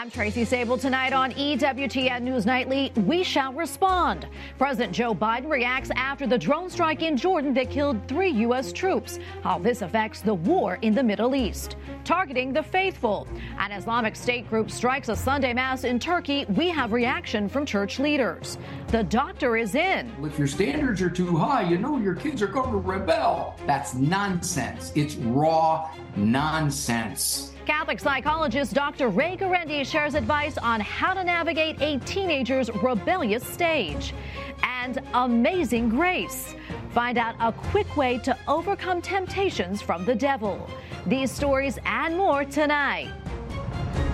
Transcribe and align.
I'm 0.00 0.10
Tracy 0.10 0.46
Sabol. 0.46 0.80
Tonight 0.80 1.12
on 1.12 1.30
EWTN 1.32 2.22
News 2.22 2.46
Nightly, 2.46 2.90
we 3.04 3.22
shall 3.22 3.52
respond. 3.52 4.26
President 4.56 4.94
Joe 4.94 5.14
Biden 5.14 5.50
reacts 5.50 5.90
after 5.94 6.26
the 6.26 6.38
drone 6.38 6.70
strike 6.70 7.02
in 7.02 7.18
Jordan 7.18 7.52
that 7.52 7.68
killed 7.68 8.08
three 8.08 8.30
U.S. 8.30 8.72
troops. 8.72 9.18
How 9.42 9.58
this 9.58 9.82
affects 9.82 10.22
the 10.22 10.32
war 10.32 10.78
in 10.80 10.94
the 10.94 11.02
Middle 11.02 11.34
East. 11.34 11.76
Targeting 12.02 12.50
the 12.50 12.62
faithful. 12.62 13.28
An 13.58 13.72
Islamic 13.72 14.16
State 14.16 14.48
group 14.48 14.70
strikes 14.70 15.10
a 15.10 15.16
Sunday 15.16 15.52
Mass 15.52 15.84
in 15.84 15.98
Turkey. 15.98 16.46
We 16.48 16.70
have 16.70 16.92
reaction 16.92 17.46
from 17.46 17.66
church 17.66 17.98
leaders. 17.98 18.56
The 18.88 19.02
doctor 19.02 19.58
is 19.58 19.74
in. 19.74 20.10
If 20.24 20.38
your 20.38 20.48
standards 20.48 21.02
are 21.02 21.10
too 21.10 21.36
high, 21.36 21.68
you 21.68 21.76
know 21.76 21.98
your 21.98 22.14
kids 22.14 22.40
are 22.40 22.46
going 22.46 22.70
to 22.70 22.78
rebel. 22.78 23.54
That's 23.66 23.92
nonsense. 23.92 24.92
It's 24.94 25.16
raw 25.16 25.90
nonsense. 26.16 27.49
Catholic 27.66 28.00
psychologist 28.00 28.74
Dr. 28.74 29.08
Ray 29.08 29.36
Guarendi 29.36 29.84
shares 29.84 30.14
advice 30.14 30.56
on 30.58 30.80
how 30.80 31.14
to 31.14 31.22
navigate 31.22 31.80
a 31.80 31.98
teenager's 32.00 32.70
rebellious 32.82 33.46
stage. 33.46 34.14
And 34.62 35.00
Amazing 35.14 35.90
Grace. 35.90 36.54
Find 36.92 37.18
out 37.18 37.34
a 37.38 37.52
quick 37.52 37.96
way 37.96 38.18
to 38.18 38.36
overcome 38.48 39.00
temptations 39.02 39.82
from 39.82 40.04
the 40.04 40.14
devil. 40.14 40.68
These 41.06 41.30
stories 41.30 41.78
and 41.84 42.16
more 42.16 42.44
tonight. 42.44 43.08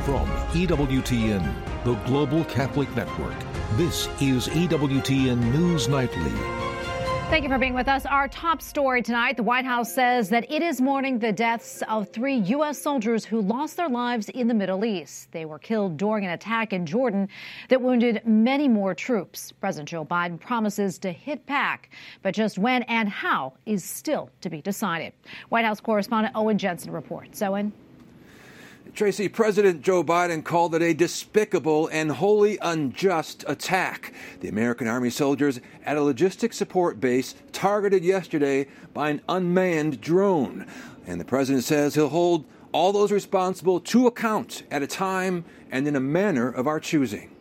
From 0.04 0.26
EWTN, 0.52 1.84
the 1.84 1.95
Global 2.06 2.45
Catholic 2.45 2.95
Network, 2.95 3.34
this 3.73 4.09
is 4.20 4.48
EWTN 4.48 5.52
News 5.52 5.88
Nightly. 5.88 6.65
Thank 7.28 7.42
you 7.42 7.50
for 7.50 7.58
being 7.58 7.74
with 7.74 7.88
us. 7.88 8.06
Our 8.06 8.28
top 8.28 8.62
story 8.62 9.02
tonight 9.02 9.36
the 9.36 9.42
White 9.42 9.64
House 9.64 9.92
says 9.92 10.28
that 10.28 10.50
it 10.50 10.62
is 10.62 10.80
mourning 10.80 11.18
the 11.18 11.32
deaths 11.32 11.82
of 11.88 12.08
three 12.08 12.36
U.S. 12.36 12.80
soldiers 12.80 13.24
who 13.24 13.42
lost 13.42 13.76
their 13.76 13.88
lives 13.88 14.28
in 14.28 14.46
the 14.46 14.54
Middle 14.54 14.84
East. 14.84 15.32
They 15.32 15.44
were 15.44 15.58
killed 15.58 15.96
during 15.96 16.24
an 16.24 16.30
attack 16.30 16.72
in 16.72 16.86
Jordan 16.86 17.28
that 17.68 17.82
wounded 17.82 18.22
many 18.24 18.68
more 18.68 18.95
troops. 18.95 19.52
President 19.60 19.88
Joe 19.88 20.04
Biden 20.04 20.40
promises 20.40 20.98
to 20.98 21.10
hit 21.10 21.45
back, 21.46 21.90
but 22.23 22.32
just 22.32 22.59
when 22.59 22.84
and 22.84 23.09
how 23.09 23.54
is 23.66 23.82
still 23.82 24.30
to 24.40 24.48
be 24.48 24.62
decided. 24.62 25.12
White 25.48 25.64
House 25.64 25.80
correspondent 25.80 26.34
Owen 26.36 26.56
Jensen 26.56 26.92
reports. 26.92 27.42
Owen. 27.42 27.73
Tracy, 28.96 29.28
President 29.28 29.82
Joe 29.82 30.02
Biden 30.02 30.42
called 30.42 30.74
it 30.74 30.80
a 30.80 30.94
despicable 30.94 31.86
and 31.88 32.10
wholly 32.10 32.56
unjust 32.62 33.44
attack. 33.46 34.14
The 34.40 34.48
American 34.48 34.88
Army 34.88 35.10
soldiers 35.10 35.60
at 35.84 35.98
a 35.98 36.02
logistics 36.02 36.56
support 36.56 36.98
base 36.98 37.34
targeted 37.52 38.02
yesterday 38.02 38.68
by 38.94 39.10
an 39.10 39.20
unmanned 39.28 40.00
drone. 40.00 40.66
And 41.06 41.20
the 41.20 41.26
president 41.26 41.64
says 41.64 41.94
he'll 41.94 42.08
hold 42.08 42.46
all 42.72 42.90
those 42.90 43.12
responsible 43.12 43.80
to 43.80 44.06
account 44.06 44.62
at 44.70 44.82
a 44.82 44.86
time 44.86 45.44
and 45.70 45.86
in 45.86 45.94
a 45.94 46.00
manner 46.00 46.48
of 46.48 46.66
our 46.66 46.80
choosing. 46.80 47.35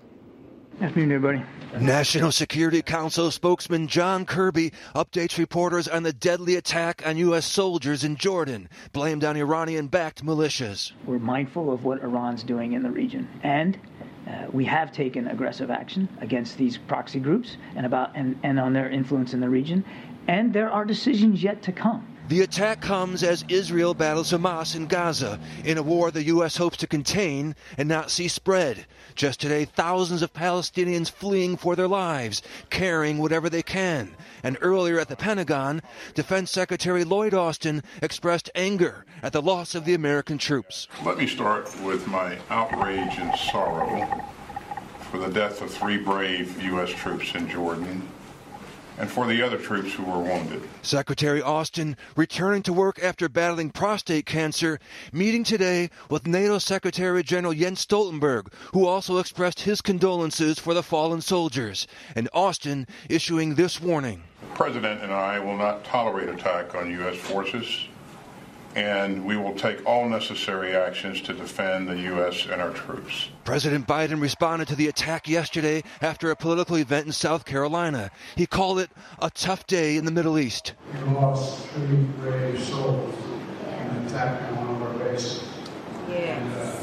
Afternoon, 0.82 1.14
everybody. 1.14 1.44
National 1.80 2.34
Security 2.34 2.82
Council 2.82 3.32
spokesman 3.32 3.88
John 3.88 4.26
Kirby 4.26 4.74
updates 4.94 5.38
reporters 5.38 5.88
on 5.88 6.04
the 6.04 6.12
deadly 6.12 6.58
attack 6.58 7.02
on 7.06 7.16
U.S. 7.16 7.46
soldiers 7.46 8.04
in 8.04 8.18
Jordan, 8.18 8.68
blamed 8.92 9.24
on 9.24 9.38
Iranian 9.38 9.88
backed 9.88 10.26
militias. 10.26 10.92
We're 11.06 11.18
mindful 11.18 11.72
of 11.72 11.86
what 11.86 12.04
Iran's 12.04 12.44
doing 12.44 12.74
in 12.74 12.84
the 12.84 12.92
region, 12.92 13.30
and 13.42 13.78
uh, 14.28 14.48
we 14.52 14.66
have 14.66 14.92
taken 14.92 15.28
aggressive 15.28 15.72
action 15.72 16.10
against 16.20 16.58
these 16.58 16.78
proxy 16.78 17.22
groups 17.22 17.56
and, 17.78 17.86
about, 17.86 18.12
and, 18.14 18.38
and 18.44 18.60
on 18.60 18.74
their 18.74 18.90
influence 18.90 19.34
in 19.34 19.40
the 19.40 19.50
region, 19.50 19.86
and 20.28 20.52
there 20.52 20.70
are 20.70 20.84
decisions 20.84 21.42
yet 21.42 21.62
to 21.64 21.72
come. 21.72 22.15
The 22.28 22.42
attack 22.42 22.82
comes 22.82 23.22
as 23.22 23.46
Israel 23.50 23.94
battles 23.94 24.32
Hamas 24.32 24.76
in 24.76 24.88
Gaza 24.88 25.40
in 25.64 25.78
a 25.78 25.84
war 25.84 26.10
the 26.10 26.24
U.S. 26.24 26.58
hopes 26.58 26.78
to 26.78 26.88
contain 26.88 27.56
and 27.78 27.88
not 27.88 28.10
see 28.10 28.28
spread. 28.28 28.88
Just 29.14 29.40
today, 29.40 29.66
thousands 29.66 30.24
of 30.24 30.34
Palestinians 30.34 31.12
fleeing 31.12 31.56
for 31.56 31.76
their 31.76 31.88
lives, 31.88 32.42
carrying 32.72 33.20
whatever 33.20 33.48
they 33.48 33.62
can. 33.62 34.16
And 34.42 34.58
earlier 34.62 35.00
at 35.00 35.08
the 35.08 35.16
Pentagon, 35.16 35.84
Defense 36.16 36.50
Secretary 36.50 37.04
Lloyd 37.04 37.36
Austin 37.36 37.84
expressed 38.02 38.50
anger 38.56 39.06
at 39.22 39.32
the 39.32 39.42
loss 39.42 39.76
of 39.76 39.86
the 39.86 39.94
American 39.94 40.40
troops. 40.40 40.88
Let 41.06 41.20
me 41.20 41.28
start 41.28 41.80
with 41.84 42.08
my 42.08 42.40
outrage 42.50 43.20
and 43.20 43.38
sorrow 43.38 44.26
for 45.12 45.20
the 45.20 45.30
death 45.30 45.62
of 45.62 45.70
three 45.70 45.98
brave 45.98 46.60
U.S. 46.64 46.90
troops 46.90 47.36
in 47.36 47.48
Jordan 47.48 48.02
and 48.98 49.10
for 49.10 49.28
the 49.28 49.42
other 49.42 49.58
troops 49.58 49.94
who 49.94 50.04
were 50.04 50.20
wounded. 50.20 50.62
Secretary 50.82 51.42
Austin 51.42 51.98
returning 52.16 52.64
to 52.64 52.74
work 52.74 53.00
after 53.04 53.28
battling 53.28 53.70
prostate 53.70 54.26
cancer, 54.26 54.80
meeting 55.12 55.44
today 55.44 55.90
with 56.10 56.28
NATO 56.28 56.58
Secretary 56.58 57.24
General 57.24 57.54
Jens 57.54 57.86
Stoltenberg, 57.86 58.52
who 58.74 58.86
also 58.86 59.18
expressed 59.18 59.62
his 59.62 59.82
condolences 59.82 60.60
for 60.60 60.74
the 60.74 60.84
fallen 60.84 61.22
soldiers, 61.22 61.88
and 62.16 62.30
Austin 62.34 62.88
issuing 63.10 63.56
this 63.56 63.82
warning. 63.82 64.24
The 64.42 64.56
President 64.56 65.02
and 65.02 65.12
I 65.12 65.40
will 65.40 65.58
not 65.58 65.84
tolerate 65.84 66.30
attack 66.30 66.76
on 66.76 66.90
U.S. 66.92 67.18
forces 67.18 67.88
and 68.76 69.26
we 69.26 69.38
will 69.38 69.56
take 69.56 69.86
all 69.86 70.08
necessary 70.08 70.76
actions 70.76 71.22
to 71.22 71.34
defend 71.34 71.88
the 71.88 71.98
U.S. 71.98 72.46
and 72.46 72.62
our 72.62 72.72
troops. 72.72 73.30
President 73.46 73.88
Biden 73.88 74.22
responded 74.22 74.68
to 74.68 74.76
the 74.76 74.90
attack 74.90 75.30
yesterday 75.30 75.82
after 76.02 76.30
a 76.30 76.36
political 76.36 76.76
event 76.76 77.06
in 77.06 77.14
South 77.14 77.46
Carolina. 77.46 78.12
He 78.36 78.46
called 78.46 78.80
it 78.80 78.92
a 79.20 79.30
tough 79.30 79.66
day 79.66 79.96
in 79.96 80.04
the 80.04 80.12
Middle 80.12 80.38
East. 80.38 80.74
We 80.94 81.14
lost 81.14 81.66
three 81.70 81.96
brave 82.20 82.62
souls 82.62 83.16
in 83.62 83.74
an 83.74 84.06
attack 84.06 84.42
on 84.52 84.68
one 84.68 84.76
of 84.76 84.82
our 84.84 85.10
bases. 85.10 85.44
Yes. 86.10 86.42
And, 86.42 86.54
uh, 86.54 86.82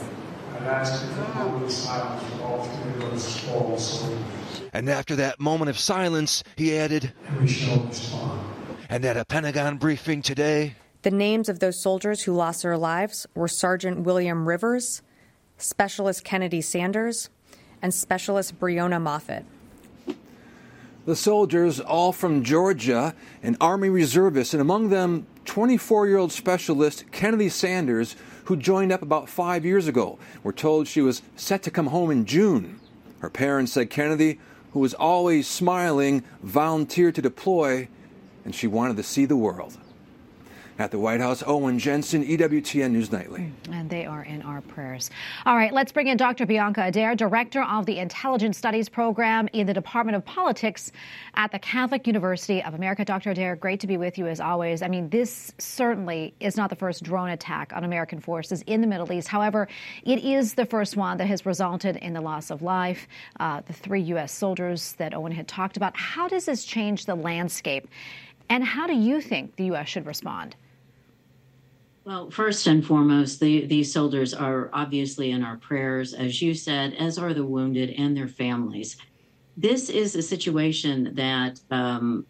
I'd 0.57 0.69
ask 0.69 1.03
you 1.03 1.11
for 1.11 1.23
a 1.25 1.35
moment 1.35 1.65
of 1.65 1.73
silence 1.73 2.23
for 2.23 2.43
all 2.45 2.65
three 2.65 2.93
of 2.93 3.11
those 3.11 3.37
fallen. 3.41 4.25
And 4.73 4.89
after 4.89 5.17
that 5.17 5.41
moment 5.41 5.69
of 5.69 5.79
silence, 5.79 6.43
he 6.57 6.77
added, 6.77 7.13
And 7.29 7.41
we 7.41 7.49
shall 7.49 7.81
respond. 7.81 8.41
And 8.89 9.05
at 9.05 9.17
a 9.17 9.25
Pentagon 9.25 9.77
briefing 9.77 10.23
today, 10.23 10.77
the 11.03 11.11
names 11.11 11.49
of 11.49 11.59
those 11.59 11.81
soldiers 11.81 12.23
who 12.23 12.33
lost 12.33 12.63
their 12.63 12.79
lives 12.79 13.27
were 13.35 13.49
Sergeant 13.49 14.01
William 14.01 14.47
Rivers, 14.47 15.03
Specialist 15.59 16.25
Kennedy 16.25 16.61
Sanders, 16.61 17.29
and 17.81 17.93
Specialist 17.93 18.59
Breonna 18.59 19.03
Moffett. 19.03 19.45
The 21.05 21.17
soldiers, 21.17 21.81
all 21.81 22.13
from 22.13 22.45
Georgia, 22.45 23.17
and 23.43 23.57
Army 23.61 23.89
reservists, 23.89 24.55
and 24.55 24.61
among 24.61 24.91
them 24.91 25.27
24 25.45 26.07
year 26.07 26.19
old 26.19 26.31
Specialist 26.31 27.11
Kennedy 27.11 27.49
Sanders, 27.49 28.15
who 28.45 28.57
joined 28.57 28.93
up 28.93 29.03
about 29.03 29.29
five 29.29 29.65
years 29.65 29.89
ago. 29.89 30.19
We're 30.45 30.53
told 30.53 30.87
she 30.87 31.01
was 31.01 31.23
set 31.35 31.65
to 31.65 31.73
come 31.73 31.89
home 31.89 32.13
in 32.13 32.25
June. 32.25 32.79
Her 33.19 33.31
parents 33.31 33.73
said 33.73 33.91
Kennedy, 33.91 34.39
who 34.73 34.79
was 34.79 34.95
always 34.95 35.49
smiling, 35.49 36.23
volunteered 36.43 37.17
to 37.17 37.23
deploy, 37.23 37.89
and 38.45 38.55
she 38.55 38.69
wanted 38.69 38.97
to 38.97 39.03
see 39.03 39.25
the 39.25 39.37
world. 39.37 39.77
At 40.83 40.91
the 40.91 40.99
White 40.99 41.21
House, 41.21 41.45
Owen 41.47 41.79
Jensen, 41.79 42.27
EWTN 42.27 42.91
News 42.91 43.13
Nightly. 43.13 43.53
And 43.71 43.89
they 43.89 44.05
are 44.05 44.25
in 44.25 44.43
our 44.43 44.61
prayers. 44.63 45.11
All 45.47 45.55
right, 45.55 45.73
let's 45.73 45.93
bring 45.93 46.09
in 46.09 46.17
Dr. 46.17 46.45
Bianca 46.45 46.83
Adair, 46.87 47.15
Director 47.15 47.63
of 47.63 47.87
the 47.87 48.01
Intelligence 48.01 48.59
Studies 48.59 48.89
Program 48.89 49.49
in 49.53 49.69
the 49.69 49.75
Department 49.75 50.17
of 50.17 50.25
Politics 50.25 50.91
at 51.35 51.53
the 51.53 51.61
Catholic 51.61 52.09
University 52.09 52.65
of 52.65 52.75
America. 52.75 53.05
Dr. 53.05 53.31
Adair, 53.31 53.55
great 53.55 53.79
to 53.79 53.87
be 53.87 53.97
with 53.97 54.19
you 54.19 54.27
as 54.27 54.41
always. 54.41 54.83
I 54.83 54.89
mean, 54.89 55.09
this 55.09 55.53
certainly 55.59 56.35
is 56.41 56.57
not 56.57 56.69
the 56.69 56.75
first 56.75 57.05
drone 57.05 57.29
attack 57.29 57.73
on 57.73 57.85
American 57.85 58.19
forces 58.19 58.63
in 58.63 58.81
the 58.81 58.89
Middle 58.89 59.13
East. 59.13 59.29
However, 59.29 59.69
it 60.03 60.25
is 60.25 60.55
the 60.55 60.67
first 60.67 60.97
one 60.97 61.17
that 61.19 61.29
has 61.29 61.47
resulted 61.47 61.95
in 61.95 62.13
the 62.13 62.21
loss 62.21 62.51
of 62.51 62.61
life, 62.61 63.07
uh, 63.39 63.61
the 63.61 63.73
three 63.73 64.03
U.S. 64.03 64.33
soldiers 64.33 64.95
that 64.95 65.15
Owen 65.15 65.31
had 65.31 65.47
talked 65.47 65.77
about. 65.77 65.97
How 65.97 66.27
does 66.27 66.47
this 66.47 66.65
change 66.65 67.07
the 67.07 67.15
landscape? 67.15 67.87
And 68.49 68.65
how 68.65 68.89
do 68.89 68.95
you 68.95 69.21
think 69.21 69.55
the 69.55 69.67
U.S. 69.67 69.89
should 69.89 70.07
respond? 70.07 70.57
Well, 72.05 72.31
first 72.31 72.67
and 72.67 72.85
foremost, 72.85 73.39
the, 73.39 73.65
these 73.67 73.93
soldiers 73.93 74.35
are 74.35 74.71
obviously 74.73 75.31
in 75.31 75.45
our 75.45 75.57
prayers, 75.57 76.15
as 76.15 76.43
you 76.43 76.53
said, 76.53 76.95
as 76.95 77.17
are 77.17 77.33
the 77.33 77.45
wounded 77.45 77.91
and 77.91 78.17
their 78.17 78.27
families. 78.27 78.97
This 79.57 79.89
is 79.89 80.17
a 80.17 80.23
situation 80.23 81.15
that 81.15 81.61
um, 81.71 82.27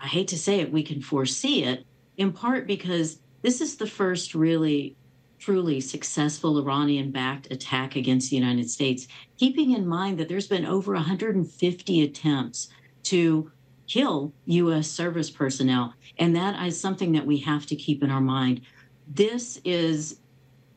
I 0.00 0.06
hate 0.06 0.28
to 0.28 0.38
say 0.38 0.60
it, 0.60 0.72
we 0.72 0.84
can 0.84 1.02
foresee 1.02 1.64
it, 1.64 1.84
in 2.16 2.32
part 2.32 2.68
because 2.68 3.18
this 3.42 3.60
is 3.60 3.76
the 3.76 3.86
first 3.86 4.34
really 4.34 4.96
truly 5.38 5.80
successful 5.80 6.58
Iranian 6.58 7.10
backed 7.10 7.50
attack 7.50 7.96
against 7.96 8.30
the 8.30 8.36
United 8.36 8.70
States, 8.70 9.08
keeping 9.38 9.72
in 9.72 9.86
mind 9.86 10.18
that 10.18 10.28
there's 10.28 10.46
been 10.46 10.64
over 10.64 10.92
150 10.94 12.02
attempts 12.02 12.68
to 13.04 13.50
kill 13.86 14.32
U.S. 14.46 14.88
service 14.88 15.30
personnel. 15.30 15.94
And 16.18 16.34
that 16.36 16.60
is 16.66 16.80
something 16.80 17.12
that 17.12 17.26
we 17.26 17.38
have 17.38 17.66
to 17.66 17.76
keep 17.76 18.02
in 18.02 18.10
our 18.10 18.20
mind. 18.20 18.62
This 19.06 19.60
is 19.64 20.18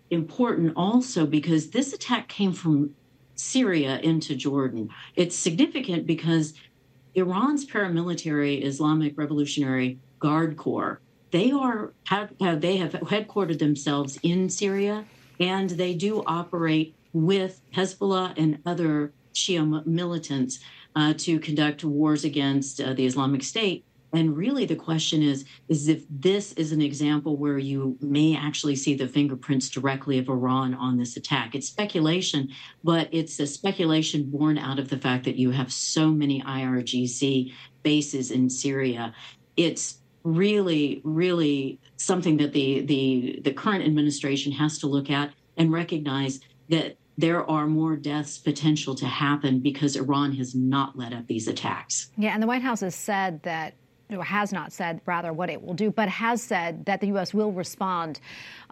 important 0.10 0.74
also 0.76 1.26
because 1.26 1.70
this 1.70 1.94
attack 1.94 2.28
came 2.28 2.54
from 2.54 2.96
Syria 3.36 4.00
into 4.00 4.36
Jordan. 4.36 4.90
It's 5.16 5.36
significant 5.36 6.06
because 6.06 6.54
Iran's 7.16 7.66
paramilitary 7.66 8.64
Islamic 8.64 9.18
Revolutionary 9.18 10.00
Guard 10.20 10.58
Corps, 10.58 11.00
they 11.32 11.52
are 11.52 11.94
have, 12.08 12.34
they 12.40 12.78
have 12.78 12.92
headquartered 12.92 13.60
themselves 13.60 14.20
in 14.24 14.50
Syria 14.50 15.06
and 15.40 15.70
they 15.72 15.94
do 15.94 16.24
operate 16.26 16.96
with 17.14 17.62
Hezbollah 17.74 18.34
and 18.38 18.60
other 18.66 19.14
Shia 19.34 19.86
militants 19.86 20.60
uh, 20.96 21.14
to 21.18 21.40
conduct 21.40 21.84
wars 21.84 22.24
against 22.24 22.82
uh, 22.82 22.94
the 22.94 23.06
Islamic 23.06 23.44
State. 23.44 23.86
And 24.14 24.36
really, 24.36 24.66
the 24.66 24.76
question 24.76 25.22
is: 25.22 25.46
is 25.68 25.88
if 25.88 26.04
this 26.10 26.54
is 26.54 26.72
an 26.72 26.82
example 26.82 27.38
where 27.38 27.58
you 27.58 27.98
may 28.02 28.36
actually 28.36 28.76
see 28.76 28.96
the 28.96 29.08
fingerprints 29.08 29.70
directly 29.70 30.18
of 30.18 30.30
Iran 30.30 30.74
on 30.74 30.98
this 30.98 31.16
attack. 31.18 31.56
It's 31.56 31.68
speculation, 31.68 32.50
but 32.84 33.08
it's 33.12 33.40
a 33.40 33.48
speculation 33.48 34.30
born 34.30 34.58
out 34.58 34.80
of 34.80 34.90
the 34.90 34.98
fact 34.98 35.26
that 35.26 35.36
you 35.36 35.52
have 35.52 35.72
so 35.72 36.10
many 36.10 36.42
IRGC 36.42 37.54
bases 37.84 38.32
in 38.32 38.50
Syria. 38.50 39.14
It's 39.56 40.00
really, 40.24 41.02
really 41.04 41.80
something 41.98 42.38
that 42.38 42.54
the 42.54 42.82
the 42.82 43.42
the 43.44 43.54
current 43.54 43.86
administration 43.86 44.52
has 44.54 44.80
to 44.80 44.88
look 44.88 45.10
at 45.10 45.32
and 45.58 45.72
recognize 45.72 46.40
that 46.70 46.98
there 47.18 47.48
are 47.50 47.68
more 47.68 47.98
deaths 47.98 48.38
potential 48.38 48.96
to 48.96 49.06
happen 49.06 49.60
because 49.60 49.98
Iran 49.98 50.34
has 50.36 50.56
not 50.56 50.98
let 50.98 51.14
up 51.14 51.28
these 51.28 51.50
attacks. 51.50 52.12
Yeah, 52.18 52.34
and 52.34 52.42
the 52.42 52.48
White 52.48 52.62
House 52.62 52.80
has 52.80 52.96
said 52.96 53.44
that 53.44 53.74
has 54.18 54.52
not 54.52 54.74
said 54.74 55.02
rather 55.06 55.32
what 55.32 55.50
it 55.50 55.62
will 55.62 55.74
do, 55.74 55.92
but 55.92 56.10
has 56.10 56.42
said 56.42 56.86
that 56.86 57.00
the 57.00 57.08
U.S. 57.08 57.34
will 57.34 57.52
respond 57.52 58.20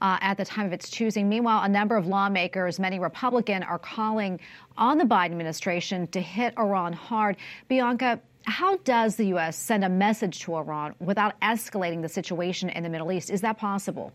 uh, 0.02 0.18
at 0.22 0.38
the 0.38 0.46
time 0.46 0.66
of 0.66 0.74
its 0.74 0.90
choosing. 0.90 1.30
Meanwhile, 1.30 1.64
a 1.64 1.70
number 1.70 1.96
of 1.96 2.08
lawmakers, 2.08 2.80
many 2.80 3.00
Republican, 3.00 3.62
are 3.64 3.78
calling 3.78 4.40
on 4.78 4.98
the 4.98 5.04
Biden 5.04 5.26
administration 5.26 6.08
to 6.08 6.22
hit 6.22 6.54
Iran 6.58 6.94
hard. 6.94 7.38
Bianca, 7.68 8.20
how 8.46 8.78
does 8.78 9.16
the 9.16 9.28
U.S. 9.28 9.56
send 9.56 9.84
a 9.84 9.90
message 9.90 10.40
to 10.42 10.56
Iran 10.56 10.96
without 11.00 11.40
escalating 11.42 12.02
the 12.02 12.10
situation 12.10 12.70
in 12.70 12.82
the 12.82 12.90
Middle 12.90 13.12
East? 13.12 13.30
Is 13.30 13.42
that 13.42 13.58
possible? 13.58 14.14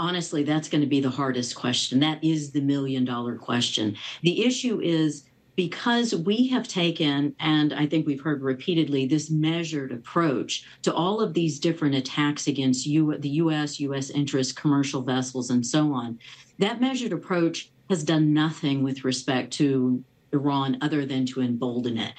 honestly, 0.00 0.44
that's 0.44 0.68
going 0.68 0.80
to 0.80 0.86
be 0.86 1.00
the 1.00 1.10
hardest 1.10 1.56
question. 1.56 1.98
That 1.98 2.22
is 2.22 2.52
the 2.52 2.60
million 2.60 3.04
dollar 3.04 3.34
question. 3.34 3.96
The 4.22 4.44
issue 4.44 4.80
is 4.80 5.24
because 5.58 6.14
we 6.14 6.46
have 6.46 6.68
taken, 6.68 7.34
and 7.40 7.72
I 7.72 7.84
think 7.84 8.06
we've 8.06 8.20
heard 8.20 8.42
repeatedly, 8.42 9.06
this 9.06 9.28
measured 9.28 9.90
approach 9.90 10.64
to 10.82 10.94
all 10.94 11.20
of 11.20 11.34
these 11.34 11.58
different 11.58 11.96
attacks 11.96 12.46
against 12.46 12.86
U- 12.86 13.18
the 13.18 13.28
U.S., 13.28 13.80
U.S. 13.80 14.10
interests, 14.10 14.52
commercial 14.52 15.02
vessels, 15.02 15.50
and 15.50 15.66
so 15.66 15.92
on. 15.92 16.20
That 16.60 16.80
measured 16.80 17.12
approach 17.12 17.72
has 17.90 18.04
done 18.04 18.32
nothing 18.32 18.84
with 18.84 19.02
respect 19.02 19.52
to 19.54 20.04
Iran 20.32 20.78
other 20.80 21.04
than 21.04 21.26
to 21.26 21.42
embolden 21.42 21.98
it 21.98 22.14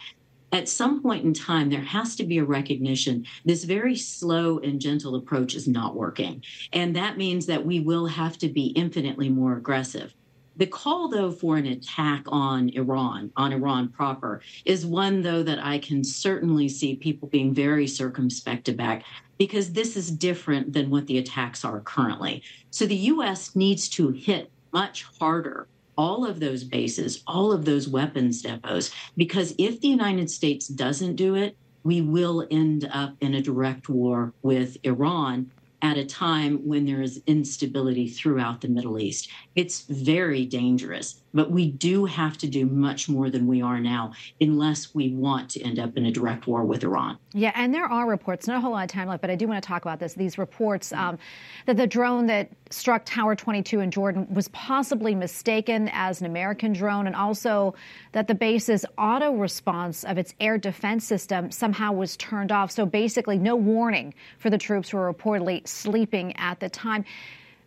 at 0.51 0.67
some 0.67 1.01
point 1.01 1.23
in 1.25 1.33
time, 1.33 1.69
there 1.69 1.81
has 1.81 2.15
to 2.15 2.23
be 2.23 2.39
a 2.39 2.43
recognition 2.43 3.25
this 3.45 3.63
very 3.63 3.95
slow 3.95 4.57
and 4.59 4.81
gentle 4.81 5.15
approach 5.15 5.53
is 5.53 5.67
not 5.67 5.95
working. 5.95 6.43
And 6.73 6.95
that 6.95 7.17
means 7.17 7.45
that 7.45 7.65
we 7.65 7.79
will 7.79 8.07
have 8.07 8.37
to 8.39 8.49
be 8.49 8.67
infinitely 8.67 9.29
more 9.29 9.57
aggressive. 9.57 10.13
The 10.59 10.67
call, 10.67 11.07
though, 11.07 11.31
for 11.31 11.55
an 11.55 11.65
attack 11.67 12.25
on 12.27 12.67
Iran, 12.71 13.31
on 13.37 13.53
Iran 13.53 13.87
proper, 13.87 14.41
is 14.65 14.85
one, 14.85 15.21
though, 15.21 15.41
that 15.41 15.63
I 15.63 15.77
can 15.79 16.03
certainly 16.03 16.67
see 16.67 16.97
people 16.97 17.29
being 17.29 17.53
very 17.53 17.87
circumspect 17.87 18.67
about 18.67 19.01
because 19.37 19.71
this 19.71 19.95
is 19.95 20.11
different 20.11 20.73
than 20.73 20.89
what 20.89 21.07
the 21.07 21.17
attacks 21.17 21.63
are 21.63 21.79
currently. 21.79 22.43
So 22.71 22.85
the 22.85 22.95
U.S. 22.95 23.55
needs 23.55 23.87
to 23.91 24.09
hit 24.09 24.51
much 24.73 25.05
harder 25.17 25.69
all 25.97 26.25
of 26.25 26.41
those 26.41 26.65
bases, 26.65 27.23
all 27.25 27.53
of 27.53 27.63
those 27.63 27.87
weapons 27.87 28.41
depots, 28.41 28.93
because 29.15 29.55
if 29.57 29.79
the 29.79 29.87
United 29.87 30.29
States 30.29 30.67
doesn't 30.67 31.15
do 31.15 31.35
it, 31.35 31.55
we 31.83 32.01
will 32.01 32.45
end 32.51 32.89
up 32.91 33.15
in 33.21 33.35
a 33.35 33.41
direct 33.41 33.87
war 33.87 34.33
with 34.41 34.77
Iran 34.83 35.51
at 35.81 35.97
a 35.97 36.05
time 36.05 36.57
when 36.67 36.85
there 36.85 37.01
is 37.01 37.21
instability 37.25 38.07
throughout 38.07 38.61
the 38.61 38.67
Middle 38.67 38.99
East. 38.99 39.29
It's 39.55 39.81
very 39.81 40.45
dangerous, 40.45 41.21
but 41.33 41.51
we 41.51 41.71
do 41.71 42.05
have 42.05 42.37
to 42.39 42.47
do 42.47 42.65
much 42.65 43.09
more 43.09 43.29
than 43.29 43.47
we 43.47 43.61
are 43.61 43.79
now 43.79 44.13
unless 44.41 44.93
we 44.93 45.09
want 45.13 45.49
to 45.51 45.61
end 45.61 45.79
up 45.79 45.95
in 45.97 46.05
a 46.05 46.11
direct 46.11 46.47
war 46.47 46.63
with 46.63 46.83
Iran. 46.83 47.17
Yeah, 47.33 47.51
and 47.55 47.73
there 47.73 47.85
are 47.85 48.07
reports, 48.07 48.47
not 48.47 48.57
a 48.57 48.61
whole 48.61 48.71
lot 48.71 48.83
of 48.83 48.89
time 48.89 49.07
left, 49.07 49.21
but 49.21 49.29
I 49.29 49.35
do 49.35 49.47
want 49.47 49.61
to 49.61 49.67
talk 49.67 49.83
about 49.83 49.99
this. 49.99 50.13
These 50.13 50.37
reports 50.37 50.91
um, 50.93 51.17
that 51.65 51.77
the 51.77 51.87
drone 51.87 52.27
that 52.27 52.49
struck 52.71 53.05
Tower 53.05 53.35
22 53.35 53.79
in 53.79 53.91
Jordan 53.91 54.27
was 54.33 54.47
possibly 54.49 55.15
mistaken 55.15 55.89
as 55.93 56.21
an 56.21 56.25
American 56.25 56.73
drone, 56.73 57.07
and 57.07 57.15
also 57.15 57.75
that 58.11 58.27
the 58.27 58.35
base's 58.35 58.85
auto 58.97 59.33
response 59.33 60.03
of 60.03 60.17
its 60.17 60.33
air 60.39 60.57
defense 60.57 61.05
system 61.05 61.51
somehow 61.51 61.91
was 61.91 62.17
turned 62.17 62.51
off. 62.51 62.71
So 62.71 62.85
basically, 62.85 63.37
no 63.37 63.55
warning 63.55 64.13
for 64.37 64.49
the 64.49 64.57
troops 64.57 64.89
who 64.89 64.97
were 64.97 65.13
reportedly 65.13 65.67
sleeping 65.67 66.35
at 66.37 66.59
the 66.59 66.69
time. 66.69 67.05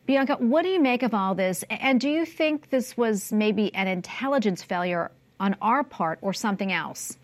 Bianca, 0.05 0.37
what 0.39 0.63
do 0.63 0.69
you 0.69 0.81
make 0.81 1.03
of 1.03 1.15
all 1.15 1.35
this? 1.35 1.65
And 1.71 2.01
do 2.01 2.09
you 2.09 2.27
think 2.27 2.71
this 2.71 2.97
was 2.97 3.33
maybe 3.33 3.73
an 3.75 3.87
intelligence 3.87 4.63
failure 4.63 5.13
on 5.39 5.57
our 5.63 5.85
part 5.85 6.19
or 6.23 6.33
something 6.33 6.73
else? 6.73 7.17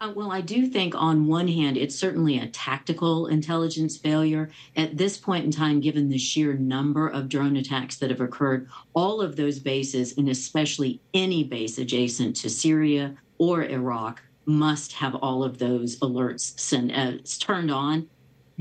Uh, 0.00 0.12
well, 0.16 0.32
I 0.32 0.40
do 0.40 0.66
think 0.66 0.96
on 0.96 1.28
one 1.28 1.46
hand, 1.46 1.76
it's 1.76 1.94
certainly 1.94 2.36
a 2.36 2.48
tactical 2.48 3.28
intelligence 3.28 3.96
failure. 3.96 4.50
At 4.74 4.96
this 4.96 5.16
point 5.16 5.44
in 5.44 5.52
time, 5.52 5.78
given 5.78 6.08
the 6.08 6.18
sheer 6.18 6.54
number 6.54 7.06
of 7.06 7.28
drone 7.28 7.56
attacks 7.56 7.98
that 7.98 8.10
have 8.10 8.20
occurred, 8.20 8.68
all 8.94 9.20
of 9.20 9.36
those 9.36 9.60
bases, 9.60 10.18
and 10.18 10.28
especially 10.28 11.00
any 11.14 11.44
base 11.44 11.78
adjacent 11.78 12.34
to 12.36 12.50
Syria 12.50 13.14
or 13.38 13.62
Iraq, 13.62 14.20
must 14.44 14.94
have 14.94 15.14
all 15.14 15.44
of 15.44 15.58
those 15.58 16.00
alerts 16.00 16.52
uh, 16.72 17.18
turned 17.38 17.70
on 17.70 18.08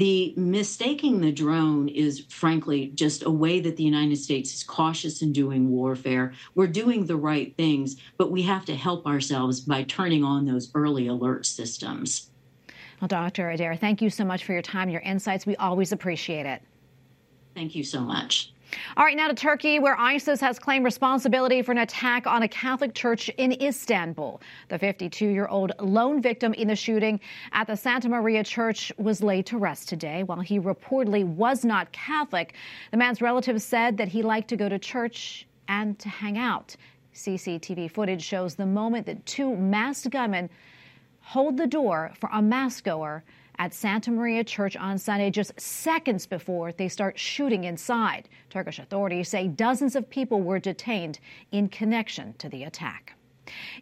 the 0.01 0.33
mistaking 0.35 1.21
the 1.21 1.31
drone 1.31 1.87
is 1.87 2.25
frankly 2.27 2.91
just 2.95 3.21
a 3.21 3.29
way 3.29 3.59
that 3.59 3.77
the 3.77 3.83
United 3.83 4.15
States 4.15 4.51
is 4.51 4.63
cautious 4.63 5.21
in 5.21 5.31
doing 5.31 5.69
warfare. 5.69 6.33
We're 6.55 6.65
doing 6.65 7.05
the 7.05 7.17
right 7.17 7.55
things, 7.55 7.97
but 8.17 8.31
we 8.31 8.41
have 8.41 8.65
to 8.65 8.75
help 8.75 9.05
ourselves 9.05 9.59
by 9.59 9.83
turning 9.83 10.23
on 10.23 10.47
those 10.47 10.71
early 10.73 11.05
alert 11.05 11.45
systems. 11.45 12.31
Well, 12.99 13.09
Dr. 13.09 13.51
Adair, 13.51 13.75
thank 13.75 14.01
you 14.01 14.09
so 14.09 14.25
much 14.25 14.43
for 14.43 14.53
your 14.53 14.63
time, 14.63 14.89
your 14.89 15.01
insights. 15.01 15.45
We 15.45 15.55
always 15.57 15.91
appreciate 15.91 16.47
it. 16.47 16.63
Thank 17.53 17.75
you 17.75 17.83
so 17.83 18.01
much. 18.01 18.53
All 18.97 19.05
right, 19.05 19.17
now 19.17 19.27
to 19.27 19.33
Turkey, 19.33 19.79
where 19.79 19.99
ISIS 19.99 20.39
has 20.41 20.59
claimed 20.59 20.85
responsibility 20.85 21.61
for 21.61 21.71
an 21.71 21.79
attack 21.79 22.27
on 22.27 22.43
a 22.43 22.47
Catholic 22.47 22.93
church 22.93 23.29
in 23.37 23.53
Istanbul. 23.61 24.41
The 24.69 24.79
52 24.79 25.27
year 25.27 25.47
old 25.47 25.73
lone 25.79 26.21
victim 26.21 26.53
in 26.53 26.67
the 26.67 26.75
shooting 26.75 27.19
at 27.51 27.67
the 27.67 27.75
Santa 27.75 28.09
Maria 28.09 28.43
Church 28.43 28.91
was 28.97 29.21
laid 29.21 29.45
to 29.47 29.57
rest 29.57 29.89
today. 29.89 30.23
While 30.23 30.41
he 30.41 30.59
reportedly 30.59 31.25
was 31.25 31.65
not 31.65 31.91
Catholic, 31.91 32.55
the 32.91 32.97
man's 32.97 33.21
relatives 33.21 33.63
said 33.63 33.97
that 33.97 34.07
he 34.07 34.23
liked 34.23 34.47
to 34.49 34.55
go 34.55 34.69
to 34.69 34.79
church 34.79 35.47
and 35.67 35.97
to 35.99 36.09
hang 36.09 36.37
out. 36.37 36.75
CCTV 37.13 37.91
footage 37.91 38.23
shows 38.23 38.55
the 38.55 38.65
moment 38.65 39.05
that 39.05 39.25
two 39.25 39.55
masked 39.55 40.09
gunmen 40.11 40.49
hold 41.21 41.57
the 41.57 41.67
door 41.67 42.11
for 42.19 42.29
a 42.31 42.41
mass 42.41 42.81
goer 42.81 43.23
at 43.61 43.75
Santa 43.75 44.09
Maria 44.09 44.43
Church 44.43 44.75
on 44.75 44.97
Sunday 44.97 45.29
just 45.29 45.51
seconds 45.61 46.25
before 46.25 46.71
they 46.71 46.89
start 46.89 47.19
shooting 47.19 47.65
inside. 47.65 48.27
Turkish 48.49 48.79
authorities 48.79 49.29
say 49.29 49.47
dozens 49.47 49.95
of 49.95 50.09
people 50.09 50.41
were 50.41 50.57
detained 50.57 51.19
in 51.51 51.69
connection 51.69 52.33
to 52.39 52.49
the 52.49 52.63
attack. 52.63 53.13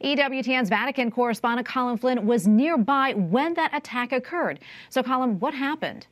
EWTN's 0.04 0.68
Vatican 0.68 1.10
correspondent 1.10 1.66
Colm 1.66 1.98
Flynn 1.98 2.28
was 2.28 2.46
nearby 2.46 3.14
when 3.14 3.54
that 3.54 3.74
attack 3.74 4.12
occurred. 4.12 4.60
So, 4.90 5.02
Colin, 5.02 5.40
what 5.40 5.54
happened? 5.54 6.08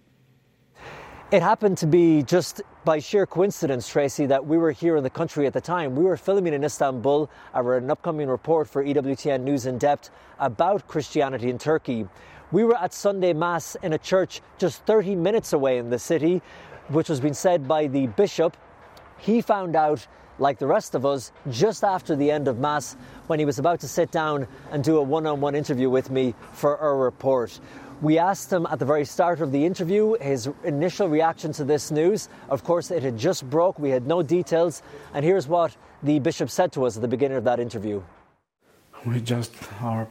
It 1.30 1.42
happened 1.42 1.78
to 1.80 1.88
be 1.88 2.24
just 2.24 2.62
by 2.86 3.00
sheer 3.00 3.26
coincidence, 3.26 3.90
Tracy, 3.90 4.26
that 4.28 4.46
we 4.46 4.58
were 4.58 4.72
here 4.72 4.96
in 4.96 5.04
the 5.04 5.10
country 5.10 5.46
at 5.46 5.52
the 5.52 5.60
time. 5.60 5.94
We 5.94 6.06
were 6.06 6.16
filming 6.16 6.54
in 6.54 6.64
Istanbul, 6.64 7.30
our 7.54 7.76
an 7.76 7.92
upcoming 7.92 8.30
report 8.30 8.70
for 8.70 8.82
EWTN 8.82 9.42
News 9.42 9.66
in 9.66 9.78
Depth 9.78 10.10
about 10.40 10.88
Christianity 10.88 11.50
in 11.50 11.58
Turkey. 11.58 12.08
We 12.50 12.64
were 12.64 12.78
at 12.78 12.94
Sunday 12.94 13.34
Mass 13.34 13.76
in 13.84 13.92
a 13.92 13.98
church 13.98 14.42
just 14.58 14.86
30 14.86 15.16
minutes 15.16 15.52
away 15.52 15.80
in 15.80 15.90
the 15.90 16.00
city, 16.00 16.42
which 16.88 17.10
was 17.10 17.20
being 17.20 17.34
said 17.34 17.68
by 17.68 17.88
the 17.88 18.08
bishop. 18.08 18.56
He 19.18 19.42
found 19.42 19.76
out, 19.76 20.08
like 20.40 20.58
the 20.58 20.68
rest 20.68 20.96
of 20.96 21.06
us, 21.06 21.34
just 21.50 21.84
after 21.84 22.16
the 22.16 22.32
end 22.32 22.48
of 22.48 22.58
Mass 22.58 22.96
when 23.26 23.38
he 23.38 23.44
was 23.44 23.60
about 23.60 23.82
to 23.82 23.88
sit 23.90 24.12
down 24.12 24.48
and 24.72 24.82
do 24.82 24.98
a 24.98 25.02
one 25.02 25.28
on 25.28 25.42
one 25.42 25.56
interview 25.56 25.90
with 25.90 26.10
me 26.10 26.36
for 26.54 26.78
our 26.78 26.96
report. 26.96 27.60
We 28.02 28.18
asked 28.18 28.54
him 28.54 28.66
at 28.70 28.80
the 28.80 28.86
very 28.86 29.04
start 29.04 29.42
of 29.42 29.52
the 29.52 29.66
interview 29.66 30.16
his 30.22 30.50
initial 30.64 31.10
reaction 31.10 31.52
to 31.54 31.66
this 31.66 31.92
news. 31.92 32.30
Of 32.48 32.64
course, 32.64 32.92
it 32.92 33.04
had 33.04 33.18
just 33.18 33.50
broke, 33.50 33.78
we 33.78 33.90
had 33.90 34.08
no 34.08 34.22
details, 34.22 34.84
and 35.14 35.26
here's 35.26 35.50
what 35.50 35.76
the 36.02 36.20
bishop 36.20 36.50
said 36.50 36.72
to 36.74 36.86
us 36.86 36.96
at 36.96 37.02
the 37.02 37.10
beginning 37.10 37.38
of 37.38 37.44
that 37.44 37.60
interview. 37.60 38.02
We 39.06 39.20
just 39.20 39.54
are 39.82 40.08